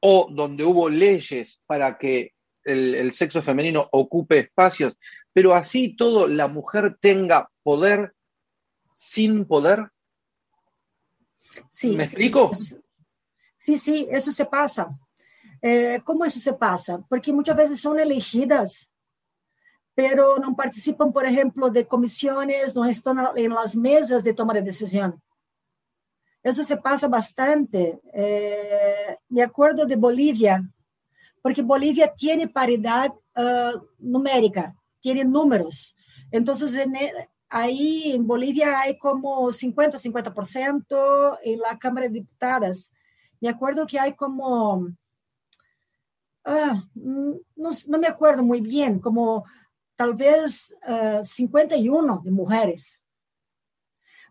o 0.00 0.28
donde 0.30 0.64
hubo 0.64 0.88
leyes 0.88 1.60
para 1.66 1.98
que 1.98 2.32
el, 2.64 3.12
sexo 3.12 3.42
femenino 3.42 3.88
ocupe 3.92 4.38
espacios, 4.38 4.94
pero 5.32 5.54
así 5.54 5.94
todo 5.96 6.26
la 6.28 6.48
mujer 6.48 6.96
tenga 7.00 7.50
poder 7.62 8.14
sin 8.94 9.44
poder. 9.44 9.90
Sí, 11.70 11.94
¿Me 11.96 12.04
explico? 12.04 12.50
Sí, 13.56 13.78
sí, 13.78 14.06
eso 14.10 14.32
se 14.32 14.44
pasa. 14.46 14.88
Eh, 15.62 16.00
¿Cómo 16.04 16.24
eso 16.24 16.38
se 16.38 16.52
pasa? 16.52 17.02
Porque 17.08 17.32
muchas 17.32 17.56
veces 17.56 17.80
son 17.80 17.98
elegidas, 17.98 18.90
pero 19.94 20.38
no 20.38 20.54
participan, 20.54 21.12
por 21.12 21.26
ejemplo, 21.26 21.70
de 21.70 21.86
comisiones, 21.86 22.76
no 22.76 22.84
están 22.84 23.18
en 23.36 23.52
las 23.52 23.74
mesas 23.74 24.22
de 24.22 24.34
toma 24.34 24.54
de 24.54 24.62
decisión. 24.62 25.20
Eso 26.42 26.62
se 26.62 26.76
pasa 26.76 27.08
bastante. 27.08 28.00
Eh, 28.12 29.16
me 29.28 29.42
acuerdo 29.42 29.84
de 29.84 29.96
Bolivia, 29.96 30.62
porque 31.42 31.62
Bolivia 31.62 32.12
tiene 32.14 32.48
paridad 32.48 33.12
uh, 33.36 33.80
numérica, 33.98 34.74
tiene 35.00 35.24
números. 35.24 35.96
Entonces, 36.30 36.74
en 36.74 36.94
el, 36.94 37.12
ahí 37.48 38.12
en 38.12 38.26
Bolivia 38.26 38.80
hay 38.80 38.98
como 38.98 39.48
50-50% 39.48 41.38
en 41.42 41.58
la 41.58 41.78
Cámara 41.78 42.06
de 42.06 42.14
Diputadas. 42.14 42.92
Me 43.40 43.48
acuerdo 43.48 43.86
que 43.86 43.98
hay 43.98 44.14
como, 44.14 44.88
ah, 46.48 46.82
no, 46.94 47.70
no, 47.86 47.98
me 47.98 48.06
acuerdo 48.06 48.42
muy 48.42 48.60
bien, 48.60 48.98
como 48.98 49.44
tal 49.94 50.14
vez 50.14 50.74
uh, 50.88 51.24
51 51.24 52.22
de 52.24 52.30
mujeres. 52.30 53.00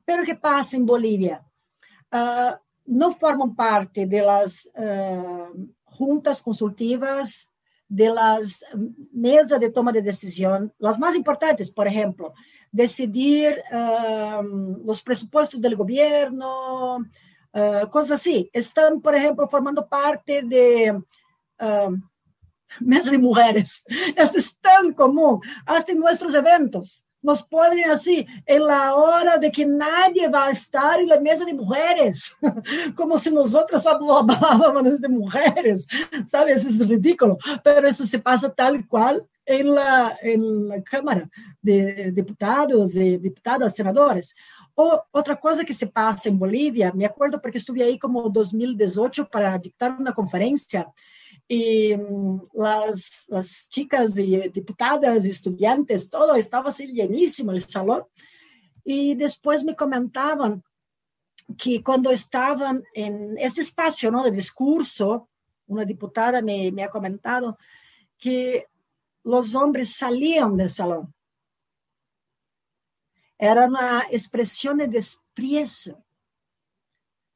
Pero 0.03 0.23
¿qué 0.23 0.35
pasa 0.35 0.77
en 0.77 0.85
Bolivia? 0.85 1.43
Uh, 2.11 2.55
no 2.85 3.11
forman 3.11 3.55
parte 3.55 4.05
de 4.05 4.21
las 4.21 4.69
uh, 4.75 5.67
juntas 5.83 6.41
consultivas, 6.41 7.51
de 7.89 8.09
las 8.09 8.65
mesas 9.13 9.59
de 9.59 9.69
toma 9.69 9.91
de 9.91 10.01
decisión, 10.01 10.73
las 10.77 10.99
más 10.99 11.15
importantes, 11.15 11.71
por 11.71 11.87
ejemplo, 11.87 12.33
decidir 12.71 13.61
uh, 13.71 14.43
los 14.85 15.01
presupuestos 15.01 15.61
del 15.61 15.75
gobierno, 15.75 17.05
cosas 17.89 18.19
así. 18.19 18.49
Están, 18.53 19.01
por 19.01 19.15
ejemplo, 19.15 19.47
formando 19.47 19.87
parte 19.87 20.43
de 20.43 21.01
mesas 22.79 23.11
de 23.11 23.17
mujeres. 23.17 23.83
Eso 24.15 24.37
es 24.37 24.57
tan 24.59 24.93
común, 24.93 25.41
hasta 25.65 25.91
en 25.91 25.99
nuestros 25.99 26.33
eventos 26.33 27.03
nos 27.21 27.43
ponen 27.43 27.89
así, 27.89 28.25
en 28.45 28.65
la 28.65 28.95
hora 28.95 29.37
de 29.37 29.51
que 29.51 29.65
nadie 29.65 30.29
va 30.29 30.45
a 30.45 30.51
estar 30.51 30.99
en 30.99 31.09
la 31.09 31.19
mesa 31.19 31.43
de 31.45 31.53
mujeres, 31.53 32.33
como 32.95 33.17
si 33.17 33.31
nosotros 33.31 33.83
solo 33.83 34.19
hablábamos 34.19 35.01
de 35.01 35.09
mujeres, 35.09 35.87
¿sabes? 36.27 36.65
Eso 36.65 36.83
es 36.83 36.89
ridículo, 36.89 37.37
pero 37.63 37.87
eso 37.87 38.05
se 38.05 38.19
pasa 38.19 38.49
tal 38.49 38.87
cual 38.87 39.25
en 39.45 39.73
la, 39.73 40.17
en 40.21 40.67
la 40.69 40.81
Cámara 40.83 41.29
de 41.61 42.11
Diputados 42.11 42.95
y 42.95 43.17
diputadas, 43.17 43.75
senadores. 43.75 44.35
O 44.75 45.03
otra 45.11 45.35
cosa 45.37 45.65
que 45.65 45.73
se 45.73 45.87
pasa 45.87 46.29
en 46.29 46.37
Bolivia, 46.37 46.91
me 46.93 47.05
acuerdo 47.05 47.41
porque 47.41 47.57
estuve 47.57 47.83
ahí 47.83 47.97
como 47.97 48.29
2018 48.29 49.27
para 49.27 49.57
dictar 49.57 49.97
una 49.99 50.13
conferencia, 50.13 50.87
y 51.47 51.95
mm, 51.95 52.49
las, 52.53 53.67
chicas 53.69 54.17
y 54.17 54.49
diputadas, 54.49 55.25
estudiantes, 55.25 56.09
todo 56.09 56.35
estaba 56.35 56.69
así 56.69 56.87
llenísimo 56.87 57.51
el 57.51 57.61
salón. 57.61 58.03
Y 58.83 59.15
después 59.15 59.63
me 59.63 59.75
comentaban 59.75 60.63
que 61.57 61.81
cuando 61.81 62.11
estaban 62.11 62.83
en 62.93 63.37
este 63.37 63.61
espacio 63.61 64.11
¿no? 64.11 64.23
de 64.23 64.31
discurso, 64.31 65.29
una 65.67 65.85
diputada 65.85 66.41
me, 66.41 66.71
me 66.71 66.83
ha 66.83 66.89
comentado 66.89 67.57
que 68.17 68.67
los 69.23 69.55
hombres 69.55 69.95
salían 69.95 70.57
del 70.57 70.69
salón. 70.69 71.13
Era 73.37 73.65
una 73.65 74.05
expresión 74.09 74.77
de 74.77 74.87
desprecio 74.87 76.03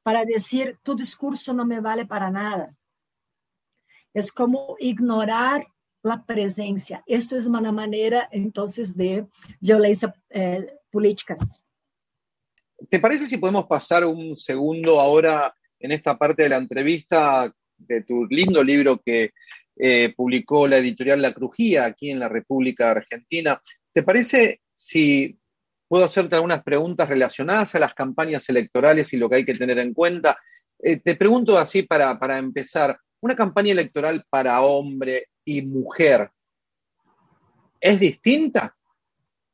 para 0.03 0.25
decir, 0.25 0.79
tu 0.81 0.95
discurso 0.95 1.53
no 1.53 1.63
me 1.65 1.79
vale 1.79 2.05
para 2.05 2.31
nada 2.31 2.75
es 4.13 4.31
como 4.31 4.75
ignorar 4.79 5.67
la 6.03 6.23
presencia. 6.25 7.03
Esto 7.05 7.37
es 7.37 7.45
una 7.45 7.71
manera 7.71 8.27
entonces 8.31 8.95
de 8.95 9.27
violencia 9.59 10.13
eh, 10.29 10.77
política. 10.89 11.35
¿Te 12.89 12.99
parece 12.99 13.27
si 13.27 13.37
podemos 13.37 13.65
pasar 13.65 14.05
un 14.05 14.35
segundo 14.35 14.99
ahora 14.99 15.53
en 15.79 15.91
esta 15.91 16.17
parte 16.17 16.43
de 16.43 16.49
la 16.49 16.57
entrevista 16.57 17.53
de 17.77 18.03
tu 18.03 18.25
lindo 18.25 18.63
libro 18.63 19.01
que 19.03 19.31
eh, 19.75 20.13
publicó 20.15 20.67
la 20.67 20.77
editorial 20.77 21.21
La 21.21 21.33
Crujía 21.33 21.85
aquí 21.85 22.09
en 22.09 22.19
la 22.19 22.29
República 22.29 22.91
Argentina? 22.91 23.59
¿Te 23.93 24.03
parece 24.03 24.61
si 24.73 25.37
puedo 25.87 26.05
hacerte 26.05 26.35
algunas 26.35 26.63
preguntas 26.63 27.09
relacionadas 27.09 27.75
a 27.75 27.79
las 27.79 27.93
campañas 27.93 28.47
electorales 28.49 29.13
y 29.13 29.17
lo 29.17 29.29
que 29.29 29.37
hay 29.37 29.45
que 29.45 29.55
tener 29.55 29.77
en 29.77 29.93
cuenta? 29.93 30.37
Eh, 30.79 30.97
te 30.97 31.15
pregunto 31.15 31.57
así 31.57 31.83
para, 31.83 32.17
para 32.17 32.37
empezar, 32.37 32.97
una 33.21 33.35
campaña 33.35 33.71
electoral 33.71 34.25
para 34.29 34.61
hombre 34.61 35.27
y 35.45 35.61
mujer 35.61 36.31
es 37.79 37.99
distinta? 37.99 38.75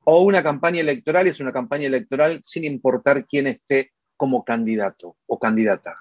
¿O 0.03 0.23
una 0.23 0.41
campaña 0.41 0.79
electoral 0.79 1.27
es 1.27 1.39
una 1.39 1.51
campaña 1.51 1.87
electoral 1.87 2.39
sin 2.43 2.63
importar 2.63 3.25
quién 3.27 3.47
esté 3.47 3.91
como 4.15 4.43
candidato 4.43 5.17
o 5.27 5.37
candidata? 5.37 5.95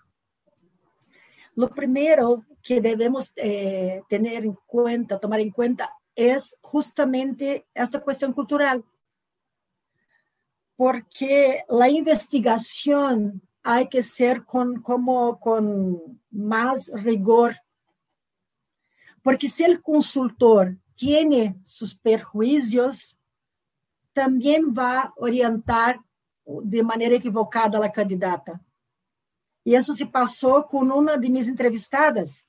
Lo 1.56 1.70
primero 1.70 2.44
que 2.62 2.80
debemos 2.80 3.32
eh, 3.36 4.02
tener 4.08 4.44
en 4.44 4.56
cuenta, 4.66 5.18
tomar 5.18 5.40
en 5.40 5.50
cuenta, 5.50 5.90
es 6.14 6.56
justamente 6.60 7.66
esta 7.74 8.00
cuestión 8.00 8.32
cultural. 8.32 8.84
Porque 10.76 11.64
la 11.68 11.88
investigación 11.88 13.42
hay 13.68 13.88
que 13.88 14.00
ser 14.00 14.44
con, 14.44 14.80
como, 14.80 15.40
con 15.40 16.20
más 16.30 16.88
rigor. 16.94 17.56
Porque 19.22 19.48
si 19.48 19.64
el 19.64 19.82
consultor 19.82 20.76
tiene 20.94 21.56
sus 21.64 21.92
perjuicios, 21.92 23.18
también 24.12 24.72
va 24.72 25.00
a 25.00 25.12
orientar 25.16 26.00
de 26.44 26.80
manera 26.84 27.16
equivocada 27.16 27.78
a 27.78 27.80
la 27.80 27.90
candidata. 27.90 28.60
Y 29.64 29.74
eso 29.74 29.96
se 29.96 30.06
pasó 30.06 30.68
con 30.68 30.92
una 30.92 31.16
de 31.16 31.28
mis 31.28 31.48
entrevistadas, 31.48 32.46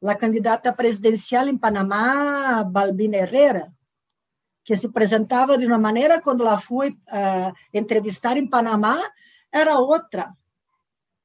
la 0.00 0.18
candidata 0.18 0.74
presidencial 0.74 1.48
en 1.48 1.60
Panamá, 1.60 2.64
Balbina 2.68 3.18
Herrera, 3.18 3.72
que 4.64 4.74
se 4.74 4.88
presentaba 4.88 5.56
de 5.56 5.66
una 5.66 5.78
manera 5.78 6.20
cuando 6.20 6.42
la 6.42 6.58
fui 6.58 7.00
a 7.06 7.54
entrevistar 7.70 8.36
en 8.36 8.50
Panamá, 8.50 9.00
era 9.52 9.78
otra 9.78 10.36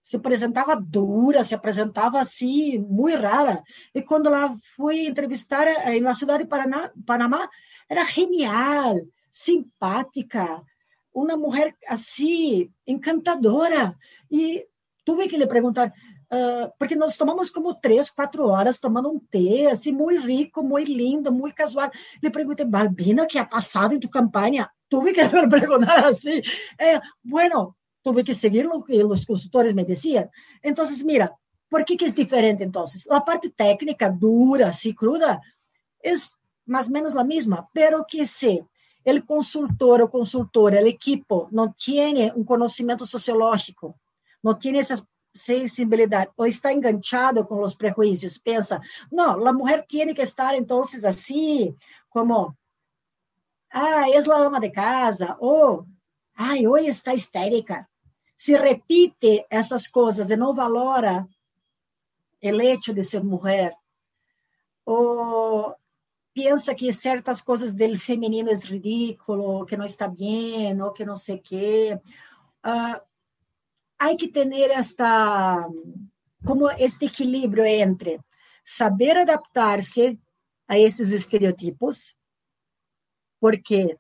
se 0.04 0.16
apresentava 0.18 0.76
dura, 0.76 1.44
se 1.44 1.54
apresentava 1.54 2.20
assim, 2.20 2.78
muito 2.80 3.18
rara. 3.18 3.64
E 3.94 4.02
quando 4.02 4.28
ela 4.28 4.56
foi 4.76 5.06
entrevistar 5.06 5.68
eh, 5.68 6.00
na 6.00 6.14
cidade 6.14 6.44
de 6.44 6.50
Paraná, 6.50 6.92
Panamá, 7.06 7.48
era 7.88 8.04
genial, 8.06 9.00
simpática, 9.30 10.62
uma 11.14 11.36
mulher 11.38 11.76
assim, 11.88 12.72
encantadora. 12.88 13.96
E 14.30 14.66
tive 15.06 15.28
que 15.28 15.38
lhe 15.38 15.46
perguntar, 15.46 15.90
uh, 15.90 16.72
porque 16.80 16.96
nós 16.96 17.18
tomamos 17.18 17.50
como 17.50 17.74
três, 17.76 18.10
quatro 18.10 18.48
horas 18.48 18.80
tomando 18.80 19.10
um 19.10 19.20
tê, 19.20 19.68
assim, 19.68 19.92
muito 19.92 20.26
rico, 20.26 20.64
muito 20.64 20.92
lindo, 20.92 21.32
muito 21.32 21.56
casual. 21.56 21.92
Le 22.24 22.30
perguntei, 22.30 22.66
Balbina, 22.66 23.26
que 23.26 23.38
ha 23.38 23.46
passado 23.46 23.94
em 23.94 24.00
tu 24.00 24.10
campanha? 24.10 24.70
Tuve 24.90 25.14
que 25.14 25.22
lhe 25.24 25.50
perguntar 25.50 26.06
assim. 26.06 26.42
Eh, 26.80 27.00
bueno, 27.24 27.76
tuve 28.02 28.24
que 28.24 28.34
seguir 28.34 28.66
lo 28.66 28.84
que 28.84 28.98
los 28.98 29.26
consultores 29.26 29.74
me 29.74 29.86
decían. 29.86 30.30
Entonces, 30.62 31.04
mira, 31.04 31.36
¿por 31.70 31.86
qué 31.86 31.96
que 31.96 32.06
es 32.06 32.16
diferente 32.16 32.64
entonces? 32.64 33.08
La 33.10 33.24
parte 33.24 33.50
técnica, 33.50 34.10
dura, 34.10 34.68
así 34.68 34.94
cruda, 34.94 35.42
es 36.00 36.36
más 36.66 36.90
o 36.90 36.92
menos 36.92 37.14
la 37.14 37.24
misma, 37.24 37.70
pero 37.74 38.06
que 38.08 38.26
si 38.26 38.62
el 39.04 39.26
consultor 39.26 40.02
o 40.02 40.12
consultora, 40.12 40.80
el 40.80 40.88
equipo, 40.88 41.48
no 41.52 41.74
tiene 41.74 42.32
un 42.36 42.44
conocimiento 42.44 43.06
sociológico, 43.06 43.96
no 44.44 44.58
tiene 44.58 44.80
esa 44.80 44.96
sensibilidad 45.34 46.30
o 46.36 46.46
está 46.46 46.72
enganchado 46.72 47.48
con 47.48 47.62
los 47.62 47.76
prejuicios, 47.76 48.38
piensa, 48.40 48.82
no, 49.10 49.38
la 49.38 49.54
mujer 49.54 49.86
tiene 49.88 50.14
que 50.14 50.24
estar 50.24 50.54
entonces 50.56 51.06
así, 51.06 51.76
como, 52.10 52.58
ah, 53.72 54.06
es 54.14 54.28
la 54.28 54.46
ama 54.46 54.60
de 54.60 54.72
casa, 54.72 55.38
o, 55.40 55.86
ay, 56.36 56.66
hoy 56.66 56.88
está 56.88 57.14
histérica, 57.14 57.90
se 58.42 58.58
repite 58.58 59.46
essas 59.52 59.88
coisas 59.88 60.32
e 60.32 60.36
não 60.36 60.56
valora 60.56 61.28
o 62.42 62.62
hecho 62.62 62.92
de 62.92 63.04
ser 63.04 63.24
mulher, 63.24 63.72
ou 64.84 65.76
pensa 66.34 66.74
que 66.74 66.92
certas 66.92 67.40
coisas 67.40 67.72
do 67.72 67.98
feminino 68.00 68.50
é 68.50 68.56
ridículo, 68.56 69.64
que 69.68 69.78
não 69.78 69.86
está 69.86 70.08
bem, 70.08 70.82
ou 70.82 70.92
que 70.92 71.06
não 71.06 71.18
sei 71.18 71.36
o 71.36 71.40
quê. 71.40 72.00
Uh, 72.66 73.00
hay 74.00 74.18
que 74.18 74.28
tener 74.28 74.72
hasta 74.72 75.64
como 76.44 76.68
este 76.72 77.06
equilibrio 77.06 77.64
entre 77.64 78.20
saber 78.66 79.20
adaptarse 79.20 80.20
a 80.68 80.80
esses 80.80 81.12
estereotipos, 81.12 82.18
porque 83.40 84.00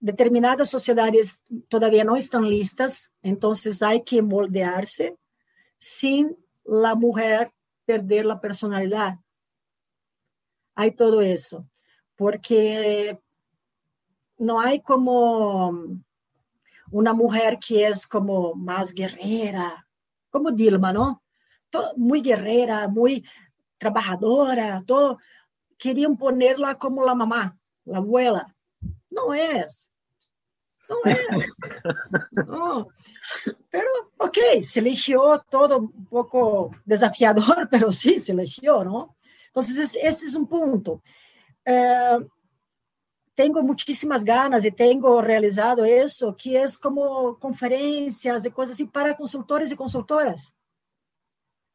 determinadas 0.00 0.70
sociedades 0.70 1.42
todavía 1.68 2.04
no 2.04 2.16
están 2.16 2.48
listas, 2.48 3.14
entonces 3.22 3.82
hay 3.82 4.02
que 4.04 4.22
moldearse 4.22 5.16
sin 5.76 6.36
la 6.64 6.94
mujer 6.94 7.52
perder 7.84 8.26
la 8.26 8.40
personalidad. 8.40 9.18
Hay 10.74 10.92
todo 10.92 11.20
eso, 11.20 11.66
porque 12.16 13.18
no 14.36 14.60
hay 14.60 14.80
como 14.80 15.72
una 16.90 17.12
mujer 17.12 17.58
que 17.58 17.86
es 17.86 18.06
como 18.06 18.54
más 18.54 18.92
guerrera, 18.92 19.86
como 20.30 20.50
Dilma, 20.50 20.92
¿no? 20.92 21.22
muy 21.96 22.20
guerrera, 22.20 22.88
muy 22.88 23.24
trabajadora, 23.78 24.82
todo. 24.86 25.18
Querían 25.76 26.16
ponerla 26.16 26.76
como 26.76 27.04
la 27.04 27.14
mamá, 27.14 27.58
la 27.84 27.98
abuela. 27.98 28.54
No 29.10 29.34
es. 29.34 29.90
No 30.88 30.96
es. 31.04 31.52
No. 32.46 32.88
Pero, 33.70 33.88
ok, 34.18 34.62
se 34.62 34.80
eligió 34.80 35.44
todo 35.50 35.78
un 35.78 36.06
poco 36.06 36.70
desafiador, 36.84 37.68
pero 37.70 37.92
sí, 37.92 38.18
se 38.18 38.32
eligió, 38.32 38.84
¿no? 38.84 39.16
Entonces, 39.46 39.98
este 40.00 40.26
es 40.26 40.34
un 40.34 40.46
punto. 40.46 41.02
Eh, 41.64 42.18
tengo 43.34 43.62
muchísimas 43.62 44.24
ganas 44.24 44.64
y 44.64 44.72
tengo 44.72 45.22
realizado 45.22 45.84
eso, 45.84 46.36
que 46.36 46.60
es 46.60 46.76
como 46.76 47.38
conferencias 47.38 48.44
y 48.44 48.50
cosas 48.50 48.72
así 48.72 48.86
para 48.86 49.16
consultores 49.16 49.70
y 49.70 49.76
consultoras. 49.76 50.54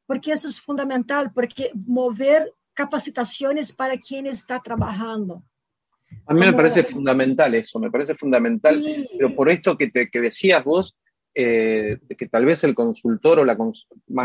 Porque 0.06 0.34
eso 0.34 0.50
es 0.50 0.60
fundamental, 0.60 1.32
porque 1.32 1.72
mover 1.74 2.54
capacitaciones 2.74 3.72
para 3.74 3.98
quien 3.98 4.28
está 4.28 4.60
trabajando. 4.60 5.44
A 6.26 6.34
mí 6.34 6.40
me 6.40 6.54
parece 6.54 6.84
fundamental 6.84 7.54
eso, 7.56 7.80
me 7.80 7.92
parece 7.92 8.16
fundamental, 8.16 8.84
pero 9.18 9.36
por 9.36 9.50
esto 9.50 9.78
que, 9.78 9.90
te, 9.90 10.10
que 10.10 10.22
decías 10.22 10.64
vos, 10.64 10.98
eh, 11.36 11.98
que 12.18 12.28
tal 12.28 12.46
vez 12.46 12.64
el 12.64 12.76
consultor 12.76 13.40
o 13.40 13.46
la, 13.46 13.58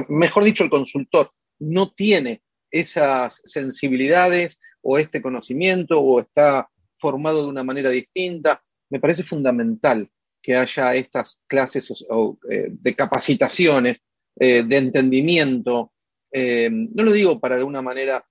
mejor 0.08 0.44
dicho, 0.44 0.64
el 0.64 0.70
consultor 0.70 1.30
no 1.58 1.92
tiene 1.92 2.42
esas 2.70 3.40
sensibilidades 3.44 4.58
o 4.82 4.98
este 4.98 5.22
conocimiento 5.22 6.00
o 6.00 6.20
está 6.20 6.68
formado 6.98 7.42
de 7.42 7.48
una 7.48 7.64
manera 7.64 7.90
distinta. 7.90 8.62
Me 8.90 9.00
parece 9.00 9.22
fundamental 9.22 10.10
que 10.42 10.56
haya 10.56 10.94
estas 10.94 11.40
clases 11.46 11.90
eh, 12.50 12.68
de 12.70 12.94
capacitaciones, 12.94 14.00
eh, 14.38 14.64
de 14.66 14.76
entendimiento. 14.76 15.92
Eh, 16.30 16.68
no 16.70 17.04
lo 17.04 17.12
digo 17.12 17.40
para 17.40 17.56
de 17.56 17.64
una 17.64 17.80
manera, 17.80 18.24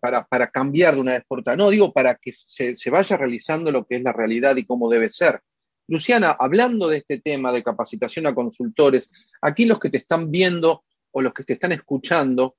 para, 0.00 0.50
cambiar 0.50 0.94
de 0.94 1.00
una 1.00 1.12
vez 1.14 1.24
por 1.26 1.40
otra, 1.40 1.56
no, 1.56 1.70
digo 1.70 1.92
para 1.92 2.14
que 2.14 2.32
se, 2.32 2.76
se 2.76 2.90
vaya 2.90 3.16
realizando 3.16 3.72
lo 3.72 3.84
que 3.86 3.96
es 3.96 4.02
la 4.02 4.12
realidad 4.12 4.56
y 4.56 4.64
cómo 4.64 4.88
debe 4.88 5.08
ser. 5.08 5.40
Luciana, 5.88 6.36
hablando 6.38 6.86
de 6.88 6.98
este 6.98 7.20
tema 7.20 7.52
de 7.52 7.64
capacitación 7.64 8.26
a 8.26 8.34
consultores, 8.34 9.10
aquí 9.42 9.64
los 9.64 9.80
que 9.80 9.90
te 9.90 9.98
están 9.98 10.30
viendo 10.30 10.84
o 11.10 11.20
los 11.20 11.32
que 11.32 11.44
te 11.44 11.54
están 11.54 11.72
escuchando 11.72 12.56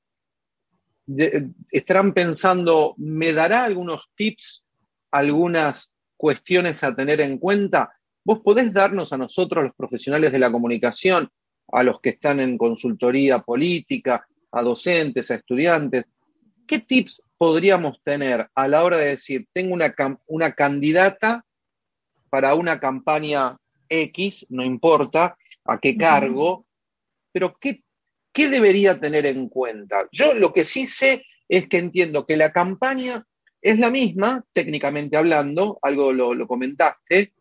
estarán 1.72 2.14
pensando, 2.14 2.94
¿me 2.98 3.34
dará 3.34 3.66
algunos 3.66 4.10
tips 4.16 4.66
algunas 5.12 5.92
cuestiones 6.16 6.84
a 6.84 6.96
tener 6.96 7.22
en 7.22 7.38
cuenta, 7.38 7.92
vos 8.24 8.40
podés 8.40 8.74
darnos 8.74 9.12
a 9.14 9.18
nosotros, 9.18 9.64
los 9.64 9.76
profesionales 9.76 10.32
de 10.32 10.40
la 10.40 10.52
comunicación, 10.52 11.30
a 11.74 11.84
los 11.84 12.00
que 12.00 12.12
están 12.12 12.40
en 12.40 12.58
consultoría 12.58 13.40
política, 13.40 14.28
a 14.52 14.62
docentes, 14.62 15.32
a 15.32 15.36
estudiantes, 15.36 16.06
¿qué 16.68 16.80
tips 16.80 17.22
podríamos 17.38 18.02
tener 18.02 18.50
a 18.54 18.68
la 18.68 18.84
hora 18.84 18.98
de 18.98 19.08
decir, 19.08 19.48
tengo 19.52 19.74
una, 19.74 19.96
una 20.28 20.52
candidata 20.52 21.46
para 22.30 22.54
una 22.56 22.80
campaña 22.80 23.58
X, 23.90 24.46
no 24.50 24.64
importa 24.64 25.36
a 25.66 25.80
qué 25.80 25.98
cargo, 25.98 26.66
pero 27.32 27.58
¿qué, 27.60 27.84
¿qué 28.32 28.48
debería 28.48 29.00
tener 29.00 29.26
en 29.26 29.50
cuenta? 29.50 30.08
Yo 30.12 30.34
lo 30.34 30.54
que 30.54 30.64
sí 30.64 30.88
sé 30.88 31.26
es 31.50 31.68
que 31.68 31.78
entiendo 31.78 32.26
que 32.26 32.38
la 32.38 32.52
campaña 32.52 33.26
es 33.62 33.78
la 33.78 33.90
misma, 33.90 34.44
técnicamente 34.54 35.18
hablando, 35.18 35.78
algo 35.82 36.14
lo, 36.14 36.48
comentaste, 36.48 37.34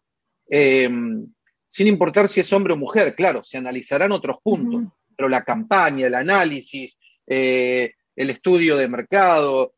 em, 0.49 1.27
sin 1.68 1.87
importar 1.87 2.29
si 2.29 2.40
es 2.40 2.53
hombre 2.53 2.75
o 2.75 2.77
mujer, 2.77 3.14
claro, 3.14 3.44
se 3.44 3.57
analizarán 3.57 4.12
otros 4.12 4.38
puntos, 4.42 4.92
pero 5.20 5.28
la 5.28 5.44
campaña, 5.44 6.06
el 6.06 6.14
análisis, 6.14 6.98
eh, 7.26 7.92
el 8.16 8.30
estudio 8.30 8.78
de 8.78 8.88
mercado, 8.88 9.74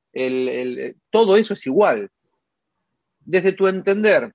todo 1.11 1.37
eso 1.37 1.55
es 1.55 1.66
igual. 1.66 2.09
Desde 3.18 3.50
tu 3.50 3.66
entender 3.66 4.33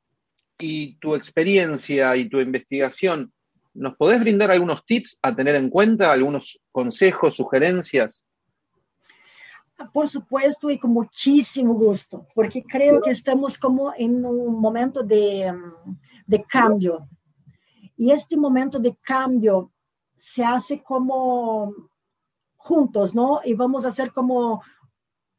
y 0.59 0.95
tu 0.95 1.15
experiencia 1.15 2.13
y 2.17 2.27
tu 2.27 2.41
investigación, 2.41 3.31
¿nos 3.73 3.95
podés 3.95 4.19
brindar 4.19 4.51
algunos 4.51 4.83
tips 4.83 5.17
a 5.21 5.33
tener 5.33 5.55
en 5.55 5.69
cuenta, 5.69 6.11
algunos 6.11 6.59
consejos, 6.73 7.37
sugerencias? 7.37 8.25
Por 9.93 10.09
supuesto 10.09 10.69
y 10.69 10.77
con 10.77 10.91
muchísimo 10.91 11.73
gusto, 11.73 12.27
porque 12.35 12.61
creo 12.63 13.01
que 13.01 13.11
estamos 13.11 13.57
como 13.57 13.93
en 13.97 14.25
un 14.25 14.59
momento 14.59 15.03
de, 15.03 15.53
de 16.25 16.43
cambio. 16.43 17.07
Y 17.95 18.11
este 18.11 18.35
momento 18.35 18.77
de 18.77 18.93
cambio 19.01 19.71
se 20.17 20.43
hace 20.43 20.81
como 20.83 21.73
juntos, 22.55 23.15
¿no? 23.15 23.39
Y 23.45 23.53
vamos 23.53 23.85
a 23.85 23.89
hacer 23.89 24.11
como 24.11 24.61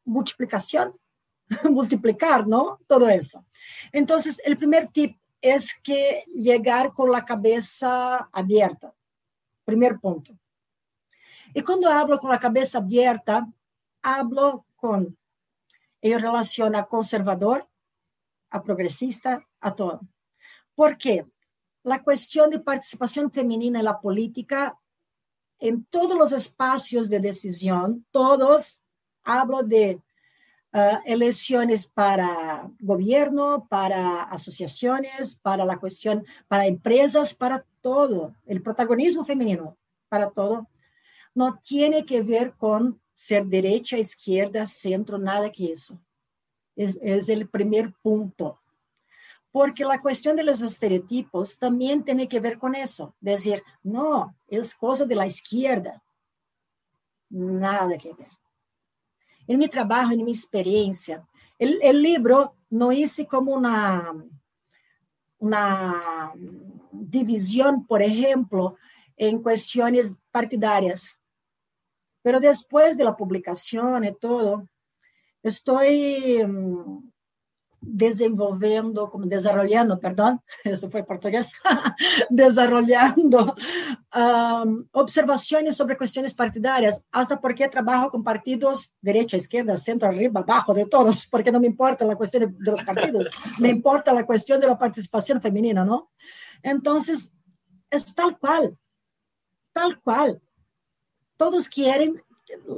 multiplicación, 0.05 0.97
multiplicar, 1.69 2.47
¿no? 2.47 2.79
Todo 2.87 3.07
eso. 3.09 3.45
Entonces, 3.91 4.41
el 4.45 4.57
primer 4.57 4.87
tip 4.87 5.17
es 5.41 5.77
que 5.81 6.23
llegar 6.33 6.93
con 6.93 7.11
la 7.11 7.23
cabeza 7.23 8.29
abierta. 8.31 8.93
Primer 9.65 9.99
punto. 9.99 10.33
Y 11.53 11.61
cuando 11.61 11.89
hablo 11.89 12.19
con 12.19 12.29
la 12.29 12.39
cabeza 12.39 12.79
abierta, 12.79 13.47
hablo 14.01 14.65
con 14.75 15.17
en 16.01 16.19
relación 16.19 16.75
a 16.75 16.85
conservador, 16.85 17.67
a 18.49 18.63
progresista, 18.63 19.45
a 19.59 19.75
todo. 19.75 20.01
¿Por 20.73 20.97
qué? 20.97 21.25
La 21.83 22.03
cuestión 22.03 22.49
de 22.49 22.59
participación 22.59 23.31
femenina 23.31 23.79
en 23.79 23.85
la 23.85 23.99
política, 23.99 24.77
en 25.59 25.83
todos 25.85 26.17
los 26.17 26.31
espacios 26.31 27.09
de 27.09 27.19
decisión, 27.19 28.05
todos, 28.11 28.81
hablo 29.23 29.63
de 29.63 30.01
uh, 30.73 30.97
elecciones 31.05 31.87
para 31.87 32.69
gobierno, 32.79 33.67
para 33.69 34.23
asociaciones, 34.23 35.35
para 35.35 35.65
la 35.65 35.77
cuestión, 35.77 36.25
para 36.47 36.65
empresas, 36.65 37.33
para 37.33 37.65
todo. 37.81 38.35
El 38.45 38.61
protagonismo 38.61 39.25
femenino, 39.25 39.77
para 40.09 40.29
todo, 40.29 40.67
no 41.33 41.59
tiene 41.63 42.05
que 42.05 42.21
ver 42.21 42.53
con 42.53 42.99
ser 43.13 43.45
derecha, 43.45 43.97
izquierda, 43.97 44.65
centro, 44.65 45.17
nada 45.17 45.51
que 45.51 45.73
eso. 45.73 45.99
Es, 46.75 46.97
es 47.01 47.27
el 47.29 47.49
primer 47.49 47.93
punto. 48.01 48.59
Porque 49.51 49.83
la 49.83 49.99
cuestión 49.99 50.35
de 50.35 50.43
los 50.43 50.61
estereotipos 50.61 51.57
también 51.57 52.03
tiene 52.03 52.27
que 52.27 52.39
ver 52.39 52.59
con 52.59 52.75
eso. 52.75 53.15
Decir, 53.19 53.63
no, 53.83 54.35
es 54.47 54.75
cosa 54.75 55.05
de 55.05 55.15
la 55.15 55.25
izquierda. 55.25 56.03
Nada 57.29 57.97
que 57.97 58.13
ver. 58.13 58.29
En 59.47 59.57
mi 59.57 59.67
trabajo, 59.67 60.11
en 60.11 60.23
mi 60.23 60.31
experiencia, 60.31 61.27
el, 61.57 61.79
el 61.81 62.01
libro 62.01 62.55
no 62.69 62.91
hice 62.91 63.25
como 63.25 63.53
una, 63.53 64.13
una 65.39 66.33
división, 66.91 67.85
por 67.85 68.01
ejemplo, 68.01 68.77
en 69.17 69.41
cuestiones 69.41 70.13
partidarias. 70.31 71.19
Pero 72.21 72.39
después 72.39 72.97
de 72.97 73.03
la 73.03 73.15
publicación 73.15 74.05
y 74.05 74.13
todo, 74.13 74.67
estoy 75.41 76.43
um, 76.43 77.08
desenvolvendo, 77.81 79.09
como 79.09 79.25
desarrollando, 79.25 79.99
perdón, 79.99 80.41
eso 80.63 80.89
fue 80.89 81.03
portugués, 81.03 81.53
desarrollando 82.29 83.55
um, 84.15 84.85
observaciones 84.91 85.77
sobre 85.77 85.97
cuestiones 85.97 86.33
partidarias, 86.33 87.05
hasta 87.11 87.39
porque 87.39 87.69
trabajo 87.69 88.11
con 88.11 88.23
partidos 88.23 88.93
derecha, 89.01 89.37
izquierda, 89.37 89.77
centro, 89.77 90.09
arriba, 90.09 90.41
abajo, 90.41 90.73
de 90.73 90.85
todos, 90.85 91.27
porque 91.27 91.51
no 91.51 91.59
me 91.59 91.67
importa 91.67 92.05
la 92.05 92.15
cuestión 92.15 92.55
de 92.57 92.71
los 92.71 92.83
partidos, 92.83 93.29
me 93.59 93.69
importa 93.69 94.13
la 94.13 94.25
cuestión 94.25 94.59
de 94.59 94.67
la 94.67 94.77
participación 94.77 95.41
femenina, 95.41 95.85
¿no? 95.85 96.11
Entonces, 96.61 97.33
es 97.89 98.13
tal 98.13 98.37
cual, 98.37 98.77
tal 99.73 99.99
cual 100.01 100.41
todos 101.37 101.69
quieren, 101.69 102.21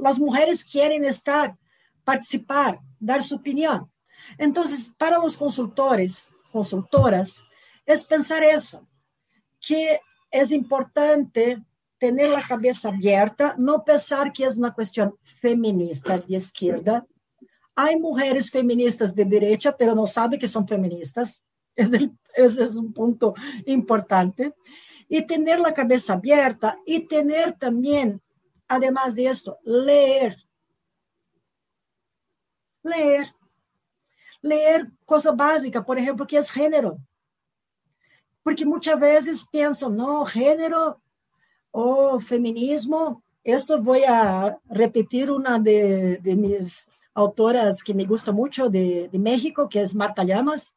las 0.01 0.19
mujeres 0.19 0.63
quieren 0.63 1.03
estar, 1.03 1.57
participar, 2.03 2.79
dar 2.99 3.23
su 3.23 3.35
opinión. 3.35 3.91
Entonces, 4.37 4.93
para 4.97 5.19
los 5.19 5.37
consultores, 5.37 6.29
consultoras, 6.51 7.43
es 7.85 8.05
pensar 8.05 8.43
eso, 8.43 8.87
que 9.59 9.99
es 10.29 10.51
importante 10.51 11.61
tener 11.97 12.29
la 12.29 12.41
cabeza 12.41 12.89
abierta, 12.89 13.55
no 13.57 13.83
pensar 13.83 14.31
que 14.33 14.45
es 14.45 14.57
una 14.57 14.73
cuestión 14.73 15.15
feminista 15.23 16.17
de 16.17 16.35
izquierda. 16.35 17.05
Hay 17.75 17.99
mujeres 17.99 18.49
feministas 18.49 19.13
de 19.13 19.25
derecha, 19.25 19.75
pero 19.77 19.93
no 19.93 20.07
saben 20.07 20.39
que 20.39 20.47
son 20.47 20.67
feministas. 20.67 21.45
Es 21.75 21.91
ese 22.33 22.63
es 22.63 22.75
un 22.75 22.93
punto 22.93 23.33
importante. 23.65 24.53
Y 25.07 25.21
tener 25.27 25.59
la 25.59 25.73
cabeza 25.73 26.13
abierta 26.13 26.77
y 26.85 27.01
tener 27.01 27.53
también, 27.57 28.21
además 28.67 29.13
de 29.13 29.27
esto, 29.27 29.59
leer. 29.63 30.37
Leer. 32.83 33.27
Leer 34.41 34.89
cosa 35.05 35.31
básica, 35.31 35.83
por 35.83 35.97
ejemplo, 35.97 36.25
que 36.25 36.37
es 36.37 36.49
género. 36.49 36.97
Porque 38.43 38.65
muchas 38.65 38.99
veces 38.99 39.47
piensan, 39.51 39.95
no, 39.95 40.25
género 40.25 40.99
o 41.71 42.19
feminismo. 42.19 43.23
Esto 43.43 43.81
voy 43.81 44.03
a 44.03 44.57
repetir 44.69 45.31
una 45.31 45.59
de, 45.59 46.17
de 46.17 46.35
mis 46.35 46.87
autoras 47.13 47.83
que 47.83 47.93
me 47.93 48.05
gusta 48.05 48.31
mucho 48.31 48.69
de, 48.69 49.09
de, 49.11 49.19
México, 49.19 49.67
que 49.69 49.81
es 49.81 49.95
Marta 49.95 50.23
Llamas. 50.23 50.75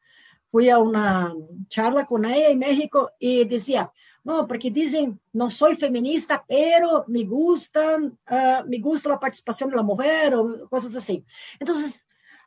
Fui 0.51 0.69
a 0.69 0.79
una 0.79 1.35
charla 1.69 2.07
con 2.07 2.25
ella 2.25 2.49
en 2.49 2.59
México 2.59 3.11
y 3.19 3.45
decía, 3.45 3.91
no, 4.23 4.47
porque 4.47 4.71
dicen, 4.71 5.21
no 5.33 5.51
soy 5.51 5.77
feminista, 5.77 6.43
pero 6.49 7.05
me 7.09 7.25
gustan, 7.25 8.19
uh, 8.31 8.67
me 8.67 8.79
gusta 8.79 9.11
la 9.11 9.21
participación 9.21 9.69
de 9.71 9.77
la 9.77 9.83
mujer 9.83 10.35
o 10.35 10.69
cosas 10.69 10.95
así. 10.95 11.25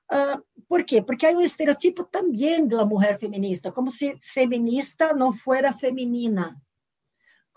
Uh, 0.10 0.40
¿por 0.68 0.86
qué? 0.86 1.02
Porque 1.02 1.28
hay 1.28 1.36
un 1.36 1.44
estereotipo 1.44 2.06
también 2.06 2.68
de 2.68 2.76
la 2.76 2.86
mujer 2.86 3.18
feminista, 3.20 3.72
como 3.72 3.92
si 3.92 4.14
feminista 4.22 5.14
no 5.14 5.34
fuera 5.34 5.74
femenina 5.74 6.58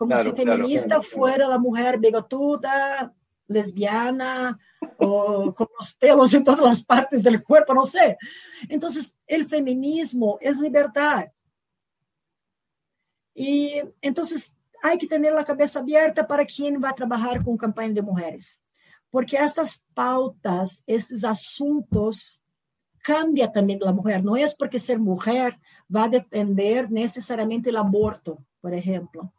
como 0.00 0.14
claro, 0.14 0.30
si 0.30 0.36
feminista 0.36 0.86
claro, 0.86 1.02
claro, 1.02 1.02
fuera 1.02 1.46
la 1.46 1.58
mujer 1.58 1.98
bigotuda, 1.98 3.14
lesbiana 3.46 4.58
o 4.96 5.54
con 5.54 5.68
los 5.78 5.92
pelos 5.92 6.32
en 6.32 6.42
todas 6.42 6.60
las 6.62 6.82
partes 6.82 7.22
del 7.22 7.42
cuerpo, 7.42 7.74
no 7.74 7.84
sé. 7.84 8.16
Entonces, 8.70 9.18
el 9.26 9.46
feminismo 9.46 10.38
es 10.40 10.58
libertad. 10.58 11.26
Y 13.34 13.82
entonces 14.00 14.56
hay 14.82 14.96
que 14.96 15.06
tener 15.06 15.34
la 15.34 15.44
cabeza 15.44 15.80
abierta 15.80 16.26
para 16.26 16.46
quien 16.46 16.82
va 16.82 16.88
a 16.88 16.94
trabajar 16.94 17.44
con 17.44 17.58
campaña 17.58 17.92
de 17.92 18.00
mujeres, 18.00 18.58
porque 19.10 19.36
estas 19.36 19.86
pautas, 19.92 20.82
estos 20.86 21.24
asuntos, 21.24 22.39
cambia 23.02 23.50
también 23.50 23.80
la 23.80 23.92
mujer. 23.92 24.24
No 24.24 24.36
es 24.36 24.54
porque 24.54 24.78
ser 24.78 24.98
mujer 24.98 25.58
va 25.94 26.04
a 26.04 26.08
defender 26.08 26.90
necesariamente 26.90 27.70
el 27.70 27.76
aborto, 27.76 28.38
por 28.60 28.74
ejemplo 28.74 29.32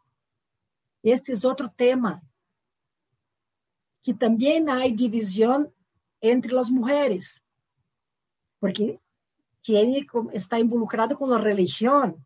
este 1.02 1.32
es 1.32 1.44
otro 1.44 1.70
tema, 1.70 2.22
que 4.02 4.14
también 4.14 4.68
hay 4.68 4.92
división 4.92 5.72
entre 6.20 6.52
las 6.52 6.70
mujeres, 6.70 7.42
porque 8.58 9.00
tiene, 9.60 10.06
está 10.32 10.58
involucrado 10.58 11.16
con 11.16 11.30
la 11.30 11.38
religión. 11.38 12.24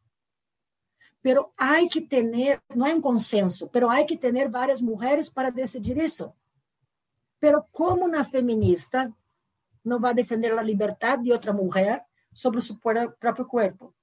Pero 1.22 1.52
hay 1.56 1.88
que 1.88 2.02
tener, 2.02 2.62
no 2.74 2.84
hay 2.84 2.94
un 2.94 3.02
consenso, 3.02 3.68
pero 3.70 3.90
hay 3.90 4.06
que 4.06 4.16
tener 4.16 4.48
varias 4.48 4.80
mujeres 4.80 5.30
para 5.30 5.50
decidir 5.50 5.98
eso. 5.98 6.34
Pero 7.38 7.66
como 7.72 8.04
una 8.04 8.24
feminista 8.24 9.12
no 9.86 10.00
va 10.00 10.10
a 10.10 10.14
defender 10.14 10.52
la 10.52 10.62
libertad 10.62 11.18
de 11.18 11.32
otra 11.32 11.52
mujer 11.52 12.02
sobre 12.32 12.60
su 12.60 12.78
propio 12.78 13.48
cuerpo? 13.48 13.94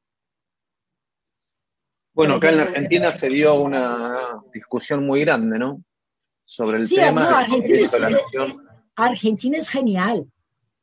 Bueno, 2.14 2.36
acá 2.36 2.50
en 2.50 2.58
la 2.58 2.64
Argentina 2.64 3.12
se 3.12 3.28
dio 3.28 3.56
una 3.56 4.12
discusión 4.54 5.06
muy 5.06 5.22
grande, 5.22 5.58
¿no? 5.60 5.84
Sobre 6.46 6.78
el 6.78 6.86
sí, 6.86 6.96
tema. 6.96 7.12
No, 7.12 7.38
Argentina, 7.38 7.78
es, 7.80 7.96
Argentina 8.96 9.58
es 9.58 9.70
genial. 9.70 10.32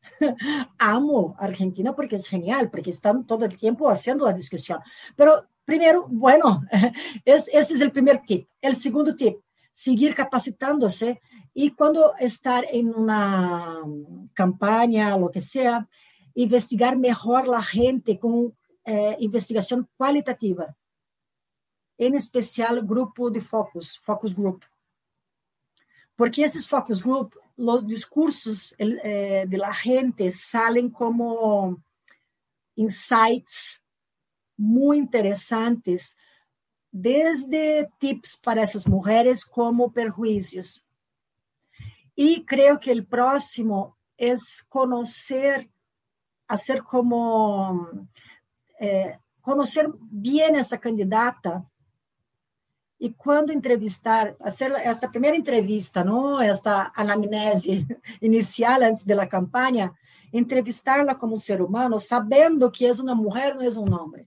Amo 0.79 1.37
Argentina 1.39 1.95
porque 1.95 2.17
es 2.17 2.27
genial, 2.27 2.71
porque 2.71 2.91
están 2.91 3.27
todo 3.27 3.45
el 3.45 3.57
tiempo 3.57 3.89
haciendo 3.89 4.27
la 4.27 4.33
discusión. 4.33 4.81
Pero 5.15 5.41
primero, 5.65 6.07
bueno, 6.09 6.63
es, 7.25 7.49
ese 7.53 7.75
es 7.75 7.81
el 7.81 7.93
primer 7.93 8.19
tip. 8.23 8.49
El 8.61 8.75
segundo 8.75 9.15
tip, 9.15 9.37
seguir 9.71 10.15
capacitándose 10.15 11.21
y 11.53 11.71
cuando 11.73 12.15
estar 12.17 12.65
en 12.71 12.95
una 12.95 13.83
campaña, 14.35 15.17
lo 15.17 15.31
que 15.31 15.43
sea, 15.43 15.89
investigar 16.35 16.97
mejor 16.97 17.49
la 17.49 17.63
gente 17.63 18.19
con 18.19 18.55
eh, 18.85 19.17
cualitativa 19.97 20.77
em 22.01 22.17
especial 22.17 22.81
grupo 22.81 23.31
de 23.31 23.43
focus, 23.43 23.99
focus 24.03 24.33
group. 24.33 24.65
Porque 26.17 26.41
esses 26.41 26.67
focus 26.67 27.03
group, 27.03 27.37
os 27.59 27.87
discursos 27.87 28.75
eh, 28.79 29.45
de 29.47 29.57
la 29.59 29.75
gente 29.75 30.31
salen 30.31 30.89
como 30.89 31.79
insights 32.75 33.83
muito 34.57 35.03
interessantes, 35.03 36.17
desde 36.91 37.87
tips 37.99 38.35
para 38.37 38.63
essas 38.63 38.87
mulheres 38.87 39.45
como 39.45 39.93
perjuízos. 39.93 40.87
E 42.23 42.39
creio 42.43 42.79
que 42.79 42.93
o 42.93 43.07
próximo 43.07 43.97
é 44.19 44.35
conhecer, 44.69 45.67
fazer 46.47 46.83
como 46.83 48.05
eh, 48.79 49.19
bem 50.13 50.55
essa 50.55 50.77
candidata 50.77 51.65
e 53.01 53.09
quando 53.11 53.55
entrevistar, 53.55 54.37
hacer 54.39 54.71
esta 54.73 55.09
primeira 55.09 55.35
entrevista, 55.35 56.05
não, 56.05 56.39
esta 56.39 56.93
anamnese 56.95 57.87
inicial 58.21 58.83
antes 58.83 59.07
da 59.07 59.27
campanha, 59.27 59.91
entrevistarla 60.31 61.15
como 61.15 61.39
ser 61.39 61.63
humano, 61.63 61.99
sabendo 61.99 62.71
que 62.71 62.85
é 62.85 62.93
uma 62.93 63.15
mulher, 63.15 63.55
não 63.55 63.63
é 63.63 63.69
um 63.79 63.95
homem. 63.99 64.27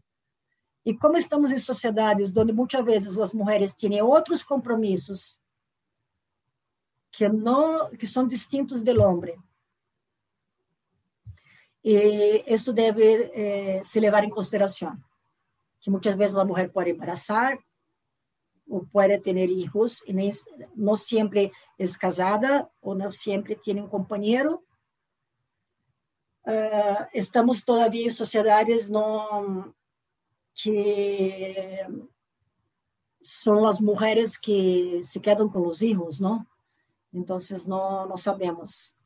E 0.84 0.95
como 0.95 1.15
estamos 1.15 1.51
em 1.51 1.60
sociedades 1.60 2.36
onde 2.36 2.53
muitas 2.53 2.84
vezes 2.84 3.19
as 3.19 3.36
mulheres 3.36 3.75
têm 3.75 4.01
outros 4.01 4.41
compromissos 4.41 5.42
que 7.13 7.30
não 7.30 7.91
que 7.91 8.08
são 8.08 8.28
distintos 8.28 8.84
do 8.84 9.02
homem. 9.02 9.38
E 11.84 12.43
isso 12.47 12.73
deve 12.73 13.32
eh, 13.34 13.84
se 13.84 13.99
levar 13.99 14.23
em 14.23 14.30
consideração, 14.30 14.97
que 15.80 15.91
muitas 15.91 16.15
vezes 16.15 16.36
a 16.36 16.43
mulher 16.43 16.71
pode 16.71 16.89
embarazar, 16.89 17.58
o 18.65 18.86
puede 18.86 19.19
tener 19.19 19.49
hijos, 19.49 20.02
y 20.08 20.13
no 20.76 20.95
siempre 20.95 21.52
es 21.78 21.97
casada 21.97 22.71
o 22.82 22.95
no 22.95 23.12
siempre 23.12 23.56
tiene 23.56 23.82
un 23.82 23.89
compañero. 23.89 24.63
Uh, 26.45 27.06
estamos 27.13 27.63
todavía 27.63 28.06
en 28.06 28.12
sociedades 28.12 28.89
no, 28.89 29.73
que 30.56 31.86
son 33.21 33.62
las 33.62 33.80
mujeres 33.82 34.38
que 34.38 35.02
se 35.04 35.21
quedan 35.21 35.49
con 35.49 35.63
los 35.63 35.82
hijos, 35.82 36.19
¿no? 36.19 36.47
Entonces 37.13 37.67
no, 37.67 38.06
no 38.06 38.17
sabemos. 38.17 38.97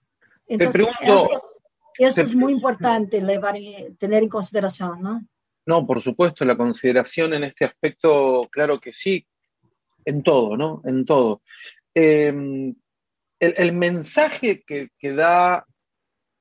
Entonces, 0.48 0.72
te 0.72 0.94
pregunto, 0.94 1.38
eso, 1.98 2.22
es 2.22 2.36
muy 2.36 2.54
importante 2.54 3.22
levar, 3.22 3.56
tener 3.98 4.24
en 4.24 4.30
consideración, 4.30 5.02
¿no? 5.02 5.28
No, 5.66 5.86
por 5.86 6.02
supuesto, 6.02 6.46
la 6.46 6.56
consideración 6.56 7.34
en 7.34 7.44
este 7.44 7.66
aspecto, 7.66 8.48
claro 8.50 8.80
que 8.80 8.94
sí, 8.94 9.28
en 10.06 10.24
todo, 10.24 10.56
¿no? 10.56 10.82
En 10.86 11.04
todo. 11.04 11.42
Eh, 11.94 12.28
el, 13.40 13.54
el, 13.58 13.74
mensaje 13.74 14.64
que, 14.66 14.90
que, 14.98 15.12
da, 15.12 15.66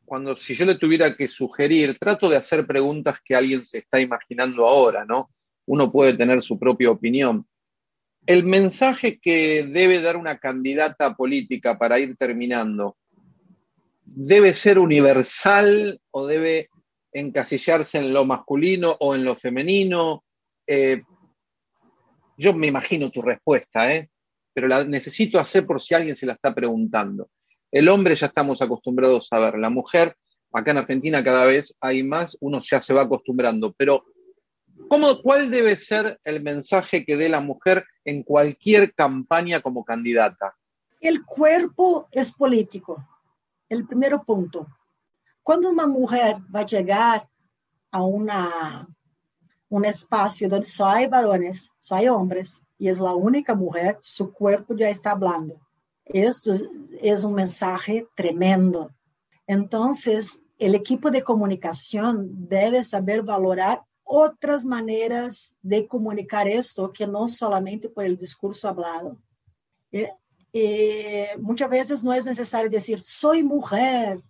cuando 0.05 0.37
si 0.37 0.55
yo 0.55 0.65
le 0.65 0.77
tuviera 0.77 1.17
que 1.17 1.27
sugerir, 1.27 1.99
trato 1.99 2.29
de 2.29 2.37
hacer 2.37 2.67
preguntas 2.67 3.19
que 3.25 3.35
alguien 3.35 3.67
se 3.67 3.79
está 3.79 4.01
imaginando 4.01 4.67
ahora, 4.67 5.05
¿no? 5.05 5.31
Uno 5.67 5.91
puede 5.91 6.15
tener 6.15 6.41
su 6.43 6.59
propia 6.59 6.91
opinión. 6.91 7.45
El 8.27 8.45
mensaje 8.45 9.19
que 9.21 9.65
debe 9.65 10.01
dar 10.01 10.17
una 10.17 10.39
candidata 10.39 11.15
política 11.15 11.79
para 11.79 12.01
ir 12.01 12.17
terminando, 12.17 12.97
¿debe 14.05 14.53
ser 14.53 14.81
universal 14.81 16.01
o 16.11 16.27
debe 16.27 16.69
encasillarse 17.13 17.99
en 17.99 18.13
lo 18.13 18.25
masculino 18.25 18.97
o 18.99 19.15
en 19.15 19.25
lo 19.25 19.37
femenino? 19.37 20.25
Eh, 20.67 21.03
yo 22.37 22.53
me 22.53 22.67
imagino 22.67 23.11
tu 23.11 23.23
respuesta, 23.23 23.95
¿eh? 23.95 24.11
pero 24.53 24.67
la 24.67 24.85
necesito 24.85 25.39
hacer 25.39 25.65
por 25.65 25.81
si 25.81 25.95
alguien 25.95 26.17
se 26.17 26.27
la 26.27 26.33
está 26.33 26.53
preguntando. 26.53 27.31
El 27.71 27.89
hombre 27.89 28.17
ya 28.17 28.27
estamos 28.27 28.61
acostumbrados 28.61 29.29
a 29.31 29.39
ver, 29.39 29.59
la 29.59 29.71
mujer, 29.71 30.17
acá 30.53 30.73
en 30.73 30.79
Argentina 30.79 31.23
cada 31.23 31.45
vez 31.45 31.77
hay 31.81 32.03
más, 32.03 32.37
uno 32.41 32.61
ya 32.61 32.81
se 32.81 32.95
va 32.95 33.03
acostumbrando, 33.03 33.73
pero 33.77 34.05
¿cómo, 34.89 35.21
¿cuál 35.23 35.51
debe 35.51 35.77
ser 35.77 36.19
el 36.25 36.43
mensaje 36.43 37.05
que 37.05 37.17
dé 37.17 37.29
la 37.29 37.41
mujer 37.41 37.85
en 38.05 38.23
cualquier 38.23 38.95
campaña 38.95 39.61
como 39.61 39.85
candidata? 39.85 40.57
El 41.01 41.25
cuerpo 41.25 42.09
es 42.11 42.33
político, 42.33 43.05
el 43.69 43.87
primer 43.87 44.19
punto. 44.27 44.67
Cuando 45.43 45.71
una 45.71 45.87
mujer 45.87 46.37
va 46.55 46.61
a 46.61 46.67
llegar 46.67 47.29
a 47.91 48.03
una 48.03 48.89
un 49.69 49.85
espacio 49.85 50.49
donde 50.49 50.69
só 50.69 50.87
hay 50.87 51.07
varones, 51.07 51.71
só 51.81 51.97
hay 51.97 52.09
hombres, 52.09 52.63
y 52.79 52.89
es 52.89 53.01
la 53.01 53.15
única 53.15 53.55
mujer, 53.55 53.99
su 54.01 54.33
cuerpo 54.33 54.75
ya 54.75 54.89
está 54.89 55.13
hablando. 55.13 55.61
Esto 56.05 56.53
es 57.01 57.25
un 57.25 57.35
mensaje 57.35 58.07
tremendo. 58.15 58.93
Entonces, 59.47 60.43
el 60.59 60.75
equipo 60.75 61.11
de 61.11 61.23
comunicación 61.23 62.49
debe 62.49 62.85
saber 62.85 63.23
valorar 63.23 63.83
otras 64.07 64.65
maneras 64.65 65.55
de 65.61 65.87
comunicar 65.87 66.47
esto 66.47 66.93
que 66.93 67.07
no 67.07 67.27
solamente 67.27 67.89
por 67.89 68.05
el 68.05 68.17
discurso 68.17 68.69
hablado. 68.69 69.19
Eh, 69.91 70.11
eh, 70.53 71.31
muchas 71.39 71.69
veces 71.69 72.05
no 72.05 72.15
es 72.15 72.25
necesario 72.25 72.71
decir 72.71 73.01
soy 73.03 73.43
mujer, 73.43 74.23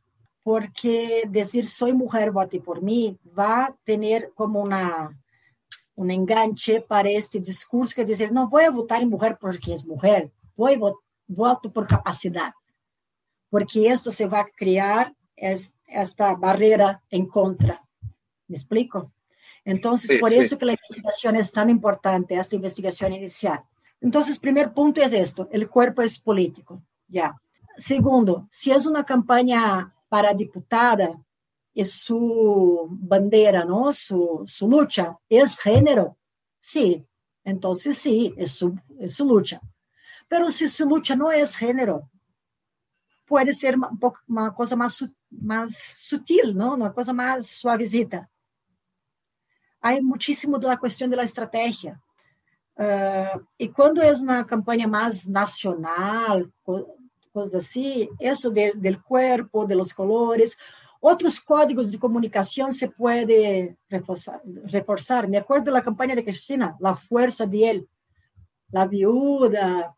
porque 0.42 1.24
decir 1.28 1.68
soy 1.68 1.92
mujer, 1.92 2.30
vote 2.30 2.60
por 2.60 2.80
mí, 2.80 3.18
va 3.36 3.66
a 3.66 3.76
tener 3.84 4.32
como 4.34 4.62
una, 4.62 5.10
un 5.96 6.10
enganche 6.10 6.80
para 6.80 7.10
este 7.10 7.40
discurso 7.40 7.96
que 7.96 8.04
decir 8.04 8.32
no 8.32 8.48
voy 8.48 8.64
a 8.64 8.70
votar 8.70 9.02
en 9.02 9.10
mujer 9.10 9.36
porque 9.40 9.74
es 9.74 9.84
mujer, 9.84 10.30
voy 10.56 10.80
voto 11.26 11.72
por 11.72 11.86
capacidad, 11.86 12.54
porque 13.50 13.88
esto 13.88 14.10
se 14.10 14.26
va 14.26 14.40
a 14.40 14.48
crear 14.48 15.12
esta 15.34 16.34
barrera 16.34 17.02
en 17.10 17.26
contra. 17.26 17.82
¿Me 18.46 18.56
explico? 18.56 19.12
Entonces, 19.66 20.08
sí, 20.08 20.18
por 20.18 20.32
eso 20.32 20.56
que 20.56 20.64
la 20.64 20.72
investigación 20.74 21.34
es 21.34 21.50
tan 21.50 21.68
importante, 21.68 22.36
esta 22.36 22.54
investigación 22.54 23.12
inicial. 23.12 23.64
Entonces, 24.00 24.38
primer 24.38 24.72
punto 24.72 25.02
es 25.02 25.12
esto, 25.12 25.48
el 25.50 25.68
cuerpo 25.68 26.02
es 26.02 26.20
político, 26.20 26.80
ya. 27.08 27.36
Segundo, 27.76 28.46
si 28.48 28.70
es 28.70 28.86
una 28.86 29.04
campaña 29.04 29.92
para 30.08 30.32
diputada, 30.32 31.20
es 31.74 31.90
su 31.90 32.86
bandera, 32.90 33.64
¿no? 33.64 33.92
Su, 33.92 34.44
su 34.46 34.70
lucha, 34.70 35.18
¿es 35.28 35.58
género? 35.58 36.16
Sí, 36.60 37.04
entonces 37.42 37.98
sí, 37.98 38.32
es 38.36 38.52
su, 38.52 38.78
es 39.00 39.14
su 39.14 39.26
lucha. 39.26 39.60
Pero 40.28 40.48
si 40.52 40.68
su 40.68 40.88
lucha 40.88 41.16
no 41.16 41.32
es 41.32 41.56
género, 41.56 42.08
puede 43.24 43.52
ser 43.52 43.74
un 43.76 43.98
poco, 43.98 44.20
una 44.28 44.54
cosa 44.54 44.76
más, 44.76 45.04
más 45.28 45.76
sutil, 45.76 46.56
¿no? 46.56 46.74
Una 46.74 46.92
cosa 46.92 47.12
más 47.12 47.48
suavecita 47.48 48.30
hay 49.86 50.02
muchísimo 50.02 50.58
de 50.58 50.66
la 50.66 50.78
cuestión 50.78 51.08
de 51.10 51.16
la 51.16 51.22
estrategia. 51.22 52.00
Uh, 52.76 53.40
y 53.56 53.68
cuando 53.68 54.02
es 54.02 54.20
una 54.20 54.44
campaña 54.44 54.86
más 54.86 55.26
nacional, 55.26 56.52
cosas 57.32 57.54
así, 57.54 58.08
eso 58.18 58.50
de, 58.50 58.72
del 58.74 59.00
cuerpo, 59.02 59.64
de 59.64 59.76
los 59.76 59.94
colores, 59.94 60.58
otros 61.00 61.40
códigos 61.40 61.90
de 61.90 61.98
comunicación 61.98 62.72
se 62.72 62.88
puede 62.90 63.76
reforzar, 63.88 64.40
reforzar. 64.64 65.28
Me 65.28 65.38
acuerdo 65.38 65.66
de 65.66 65.72
la 65.72 65.82
campaña 65.82 66.14
de 66.14 66.24
Cristina, 66.24 66.76
la 66.80 66.96
fuerza 66.96 67.46
de 67.46 67.70
él, 67.70 67.88
la 68.70 68.86
viuda, 68.86 69.94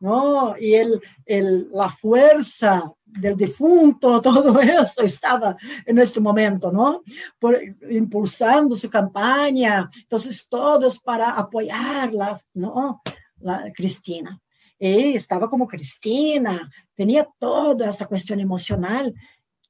¿no? 0.00 0.58
Y 0.58 0.74
el, 0.74 1.00
el, 1.24 1.68
la 1.72 1.88
fuerza 1.88 2.92
del 3.08 3.36
difunto, 3.36 4.20
todo 4.22 4.60
eso 4.60 5.02
estaba 5.02 5.56
en 5.84 5.98
este 5.98 6.20
momento, 6.20 6.70
¿no? 6.70 7.02
Por, 7.38 7.58
impulsando 7.90 8.76
su 8.76 8.90
campaña, 8.90 9.88
entonces 9.96 10.46
todos 10.48 10.98
para 10.98 11.30
apoyarla, 11.30 12.40
¿no? 12.54 13.02
La 13.40 13.72
Cristina. 13.72 14.38
Y 14.78 15.14
estaba 15.14 15.50
como 15.50 15.66
Cristina, 15.66 16.70
tenía 16.94 17.28
toda 17.38 17.88
esta 17.88 18.06
cuestión 18.06 18.38
emocional 18.38 19.12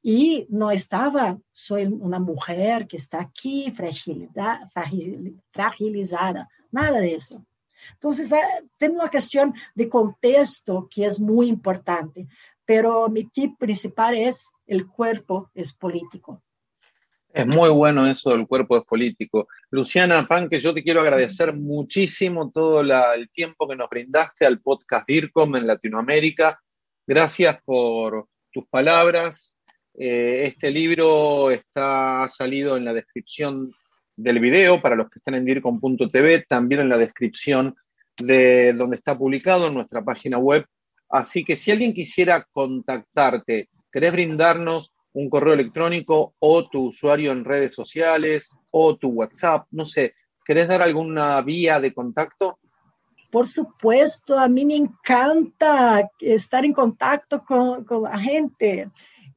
y 0.03 0.47
no 0.51 0.71
estaba, 0.71 1.39
soy 1.51 1.87
una 1.87 2.19
mujer 2.19 2.87
que 2.87 2.99
está 2.99 3.21
aquí 3.21 3.73
fragilizada, 5.51 6.49
nada 6.71 6.99
de 6.99 7.15
eso. 7.15 7.43
Entonces, 7.95 8.31
tem 8.79 8.91
uma 8.91 9.09
questão 9.09 9.53
de 9.75 9.87
contexto 9.87 10.87
que 10.91 11.05
é 11.05 11.11
muito 11.21 11.53
importante, 11.53 12.27
pero 12.69 13.09
mi 13.09 13.25
tip 13.25 13.57
principal 13.59 14.15
es 14.15 14.47
el 14.67 14.87
cuerpo 14.87 15.51
es 15.55 15.73
político. 15.73 16.43
Es 17.33 17.47
muy 17.47 17.71
bueno 17.71 18.07
eso 18.07 18.29
del 18.29 18.47
cuerpo 18.47 18.77
es 18.77 18.85
político. 18.85 19.49
Luciana 19.71 20.29
Panque, 20.29 20.61
yo 20.61 20.75
te 20.75 20.83
quiero 20.83 21.01
agradecer 21.01 21.55
muchísimo 21.55 22.51
todo 22.51 22.83
el 22.83 23.31
tiempo 23.31 23.67
que 23.67 23.75
nos 23.75 23.89
brindaste 23.89 24.45
al 24.45 24.61
podcast 24.61 25.09
DIRCOM 25.09 25.57
en 25.57 25.67
Latinoamérica. 25.67 26.61
Gracias 27.07 27.59
por 27.65 28.27
tus 28.53 28.67
palabras. 28.69 29.59
Eh, 29.95 30.43
este 30.45 30.71
libro 30.71 31.51
está 31.51 32.29
salido 32.29 32.77
en 32.77 32.85
la 32.85 32.93
descripción 32.93 33.73
del 34.15 34.41
video 34.41 34.83
para 34.83 34.95
los 34.95 35.09
que 35.09 35.21
estén 35.21 35.37
en 35.37 35.47
dircom.tv, 35.47 36.45
también 36.47 36.83
en 36.83 36.91
la 36.91 36.99
descripción 36.99 37.75
de 38.19 38.75
donde 38.75 38.97
está 38.97 39.17
publicado 39.17 39.69
en 39.69 39.75
nuestra 39.75 40.05
página 40.05 40.37
web. 40.37 40.67
Así 41.09 41.45
que 41.45 41.57
si 41.57 41.71
alguien 41.71 41.93
quisiera 41.93 42.47
contactarte, 42.51 43.69
¿querés 43.91 44.13
brindarnos 44.13 44.93
un 45.13 45.31
correo 45.31 45.55
electrónico 45.55 46.35
o 46.39 46.69
tu 46.69 46.89
usuario 46.89 47.33
en 47.33 47.45
redes 47.45 47.75
sociales 47.75 48.57
o 48.71 48.97
tu 48.97 49.09
WhatsApp? 49.09 49.67
No 49.71 49.87
sé, 49.87 50.15
¿querés 50.45 50.69
dar 50.69 50.83
alguna 50.83 51.41
vía 51.43 51.81
de 51.81 51.93
contacto? 51.93 52.59
Por 53.31 53.47
supuesto, 53.47 54.39
a 54.39 54.49
mí 54.49 54.65
me 54.65 54.77
encanta 54.77 56.11
estar 56.21 56.65
en 56.65 56.73
contacto 56.73 57.45
con, 57.45 57.85
con 57.85 58.05
la 58.05 58.19
gente. 58.19 58.91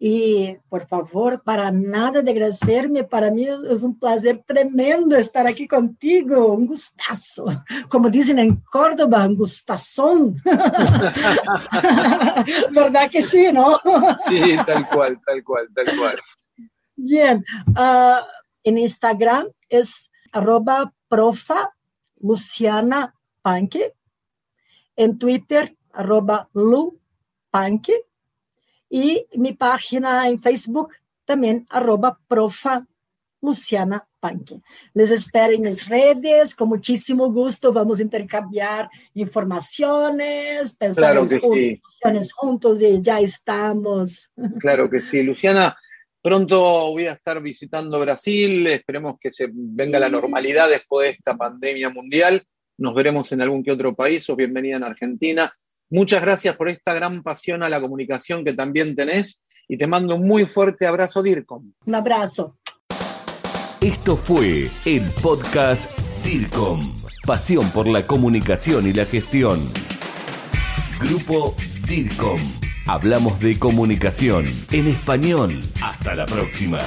Y 0.03 0.57
por 0.67 0.87
favor, 0.87 1.43
para 1.43 1.69
nada 1.69 2.23
de 2.23 2.31
agradecerme, 2.31 3.03
para 3.03 3.29
mí 3.29 3.45
es 3.45 3.83
un 3.83 3.99
placer 3.99 4.43
tremendo 4.47 5.15
estar 5.15 5.45
aquí 5.45 5.67
contigo, 5.67 6.53
un 6.53 6.65
gustazo. 6.65 7.45
Como 7.87 8.09
dicen 8.09 8.39
en 8.39 8.55
Córdoba, 8.55 9.27
un 9.27 9.35
gustazón. 9.35 10.41
¿Verdad 12.71 13.11
que 13.11 13.21
sí, 13.21 13.51
no? 13.53 13.79
sí, 14.27 14.57
tal 14.65 14.89
cual, 14.89 15.21
tal 15.23 15.43
cual, 15.43 15.67
tal 15.75 15.85
cual. 15.95 16.19
Bien, 16.95 17.45
uh, 17.67 18.25
en 18.63 18.79
Instagram 18.79 19.49
es 19.69 20.11
arroba 20.31 20.91
profa 21.09 21.75
Luciana 22.19 23.13
Panque, 23.43 23.93
en 24.95 25.19
Twitter 25.19 25.77
arroba 25.93 26.49
Lu 26.55 26.99
Panque, 27.51 28.07
y 28.91 29.25
mi 29.35 29.53
página 29.53 30.27
en 30.27 30.39
Facebook 30.39 30.89
también, 31.23 31.65
arroba 31.69 32.19
profa 32.27 32.85
Luciana 33.41 34.05
Panque. 34.19 34.61
Les 34.93 35.09
espero 35.09 35.53
en 35.53 35.61
mis 35.61 35.87
redes, 35.87 36.53
con 36.53 36.67
muchísimo 36.67 37.31
gusto 37.31 37.71
vamos 37.71 37.99
a 37.99 38.03
intercambiar 38.03 38.89
informaciones, 39.13 40.75
pensar 40.75 41.13
claro 41.13 41.27
en 42.03 42.23
sí. 42.23 42.31
juntos 42.35 42.81
y 42.81 43.01
ya 43.01 43.21
estamos. 43.21 44.29
Claro 44.59 44.89
que 44.89 45.01
sí, 45.01 45.23
Luciana. 45.23 45.75
Pronto 46.21 46.91
voy 46.91 47.07
a 47.07 47.13
estar 47.13 47.41
visitando 47.41 47.99
Brasil, 47.99 48.67
esperemos 48.67 49.15
que 49.19 49.31
se 49.31 49.47
venga 49.51 49.97
la 49.99 50.09
normalidad 50.09 50.69
después 50.69 51.07
de 51.07 51.11
esta 51.13 51.35
pandemia 51.35 51.89
mundial. 51.89 52.43
Nos 52.77 52.93
veremos 52.93 53.31
en 53.31 53.41
algún 53.41 53.63
que 53.63 53.71
otro 53.71 53.95
país, 53.95 54.29
o 54.29 54.35
bienvenida 54.35 54.75
en 54.75 54.83
Argentina. 54.83 55.51
Muchas 55.91 56.21
gracias 56.21 56.55
por 56.55 56.69
esta 56.69 56.93
gran 56.93 57.21
pasión 57.21 57.63
a 57.63 57.69
la 57.69 57.81
comunicación 57.81 58.45
que 58.45 58.53
también 58.53 58.95
tenés 58.95 59.41
y 59.67 59.77
te 59.77 59.87
mando 59.87 60.15
un 60.15 60.25
muy 60.25 60.45
fuerte 60.45 60.87
abrazo, 60.87 61.21
DIRCOM. 61.21 61.73
Un 61.85 61.95
abrazo. 61.95 62.57
Esto 63.81 64.15
fue 64.15 64.69
el 64.85 65.03
podcast 65.21 65.91
DIRCOM, 66.23 66.93
pasión 67.25 67.69
por 67.71 67.87
la 67.87 68.07
comunicación 68.07 68.87
y 68.87 68.93
la 68.93 69.05
gestión. 69.05 69.59
Grupo 71.01 71.55
DIRCOM. 71.85 72.39
Hablamos 72.87 73.37
de 73.41 73.59
comunicación 73.59 74.45
en 74.71 74.87
español. 74.87 75.51
Hasta 75.81 76.15
la 76.15 76.25
próxima. 76.25 76.79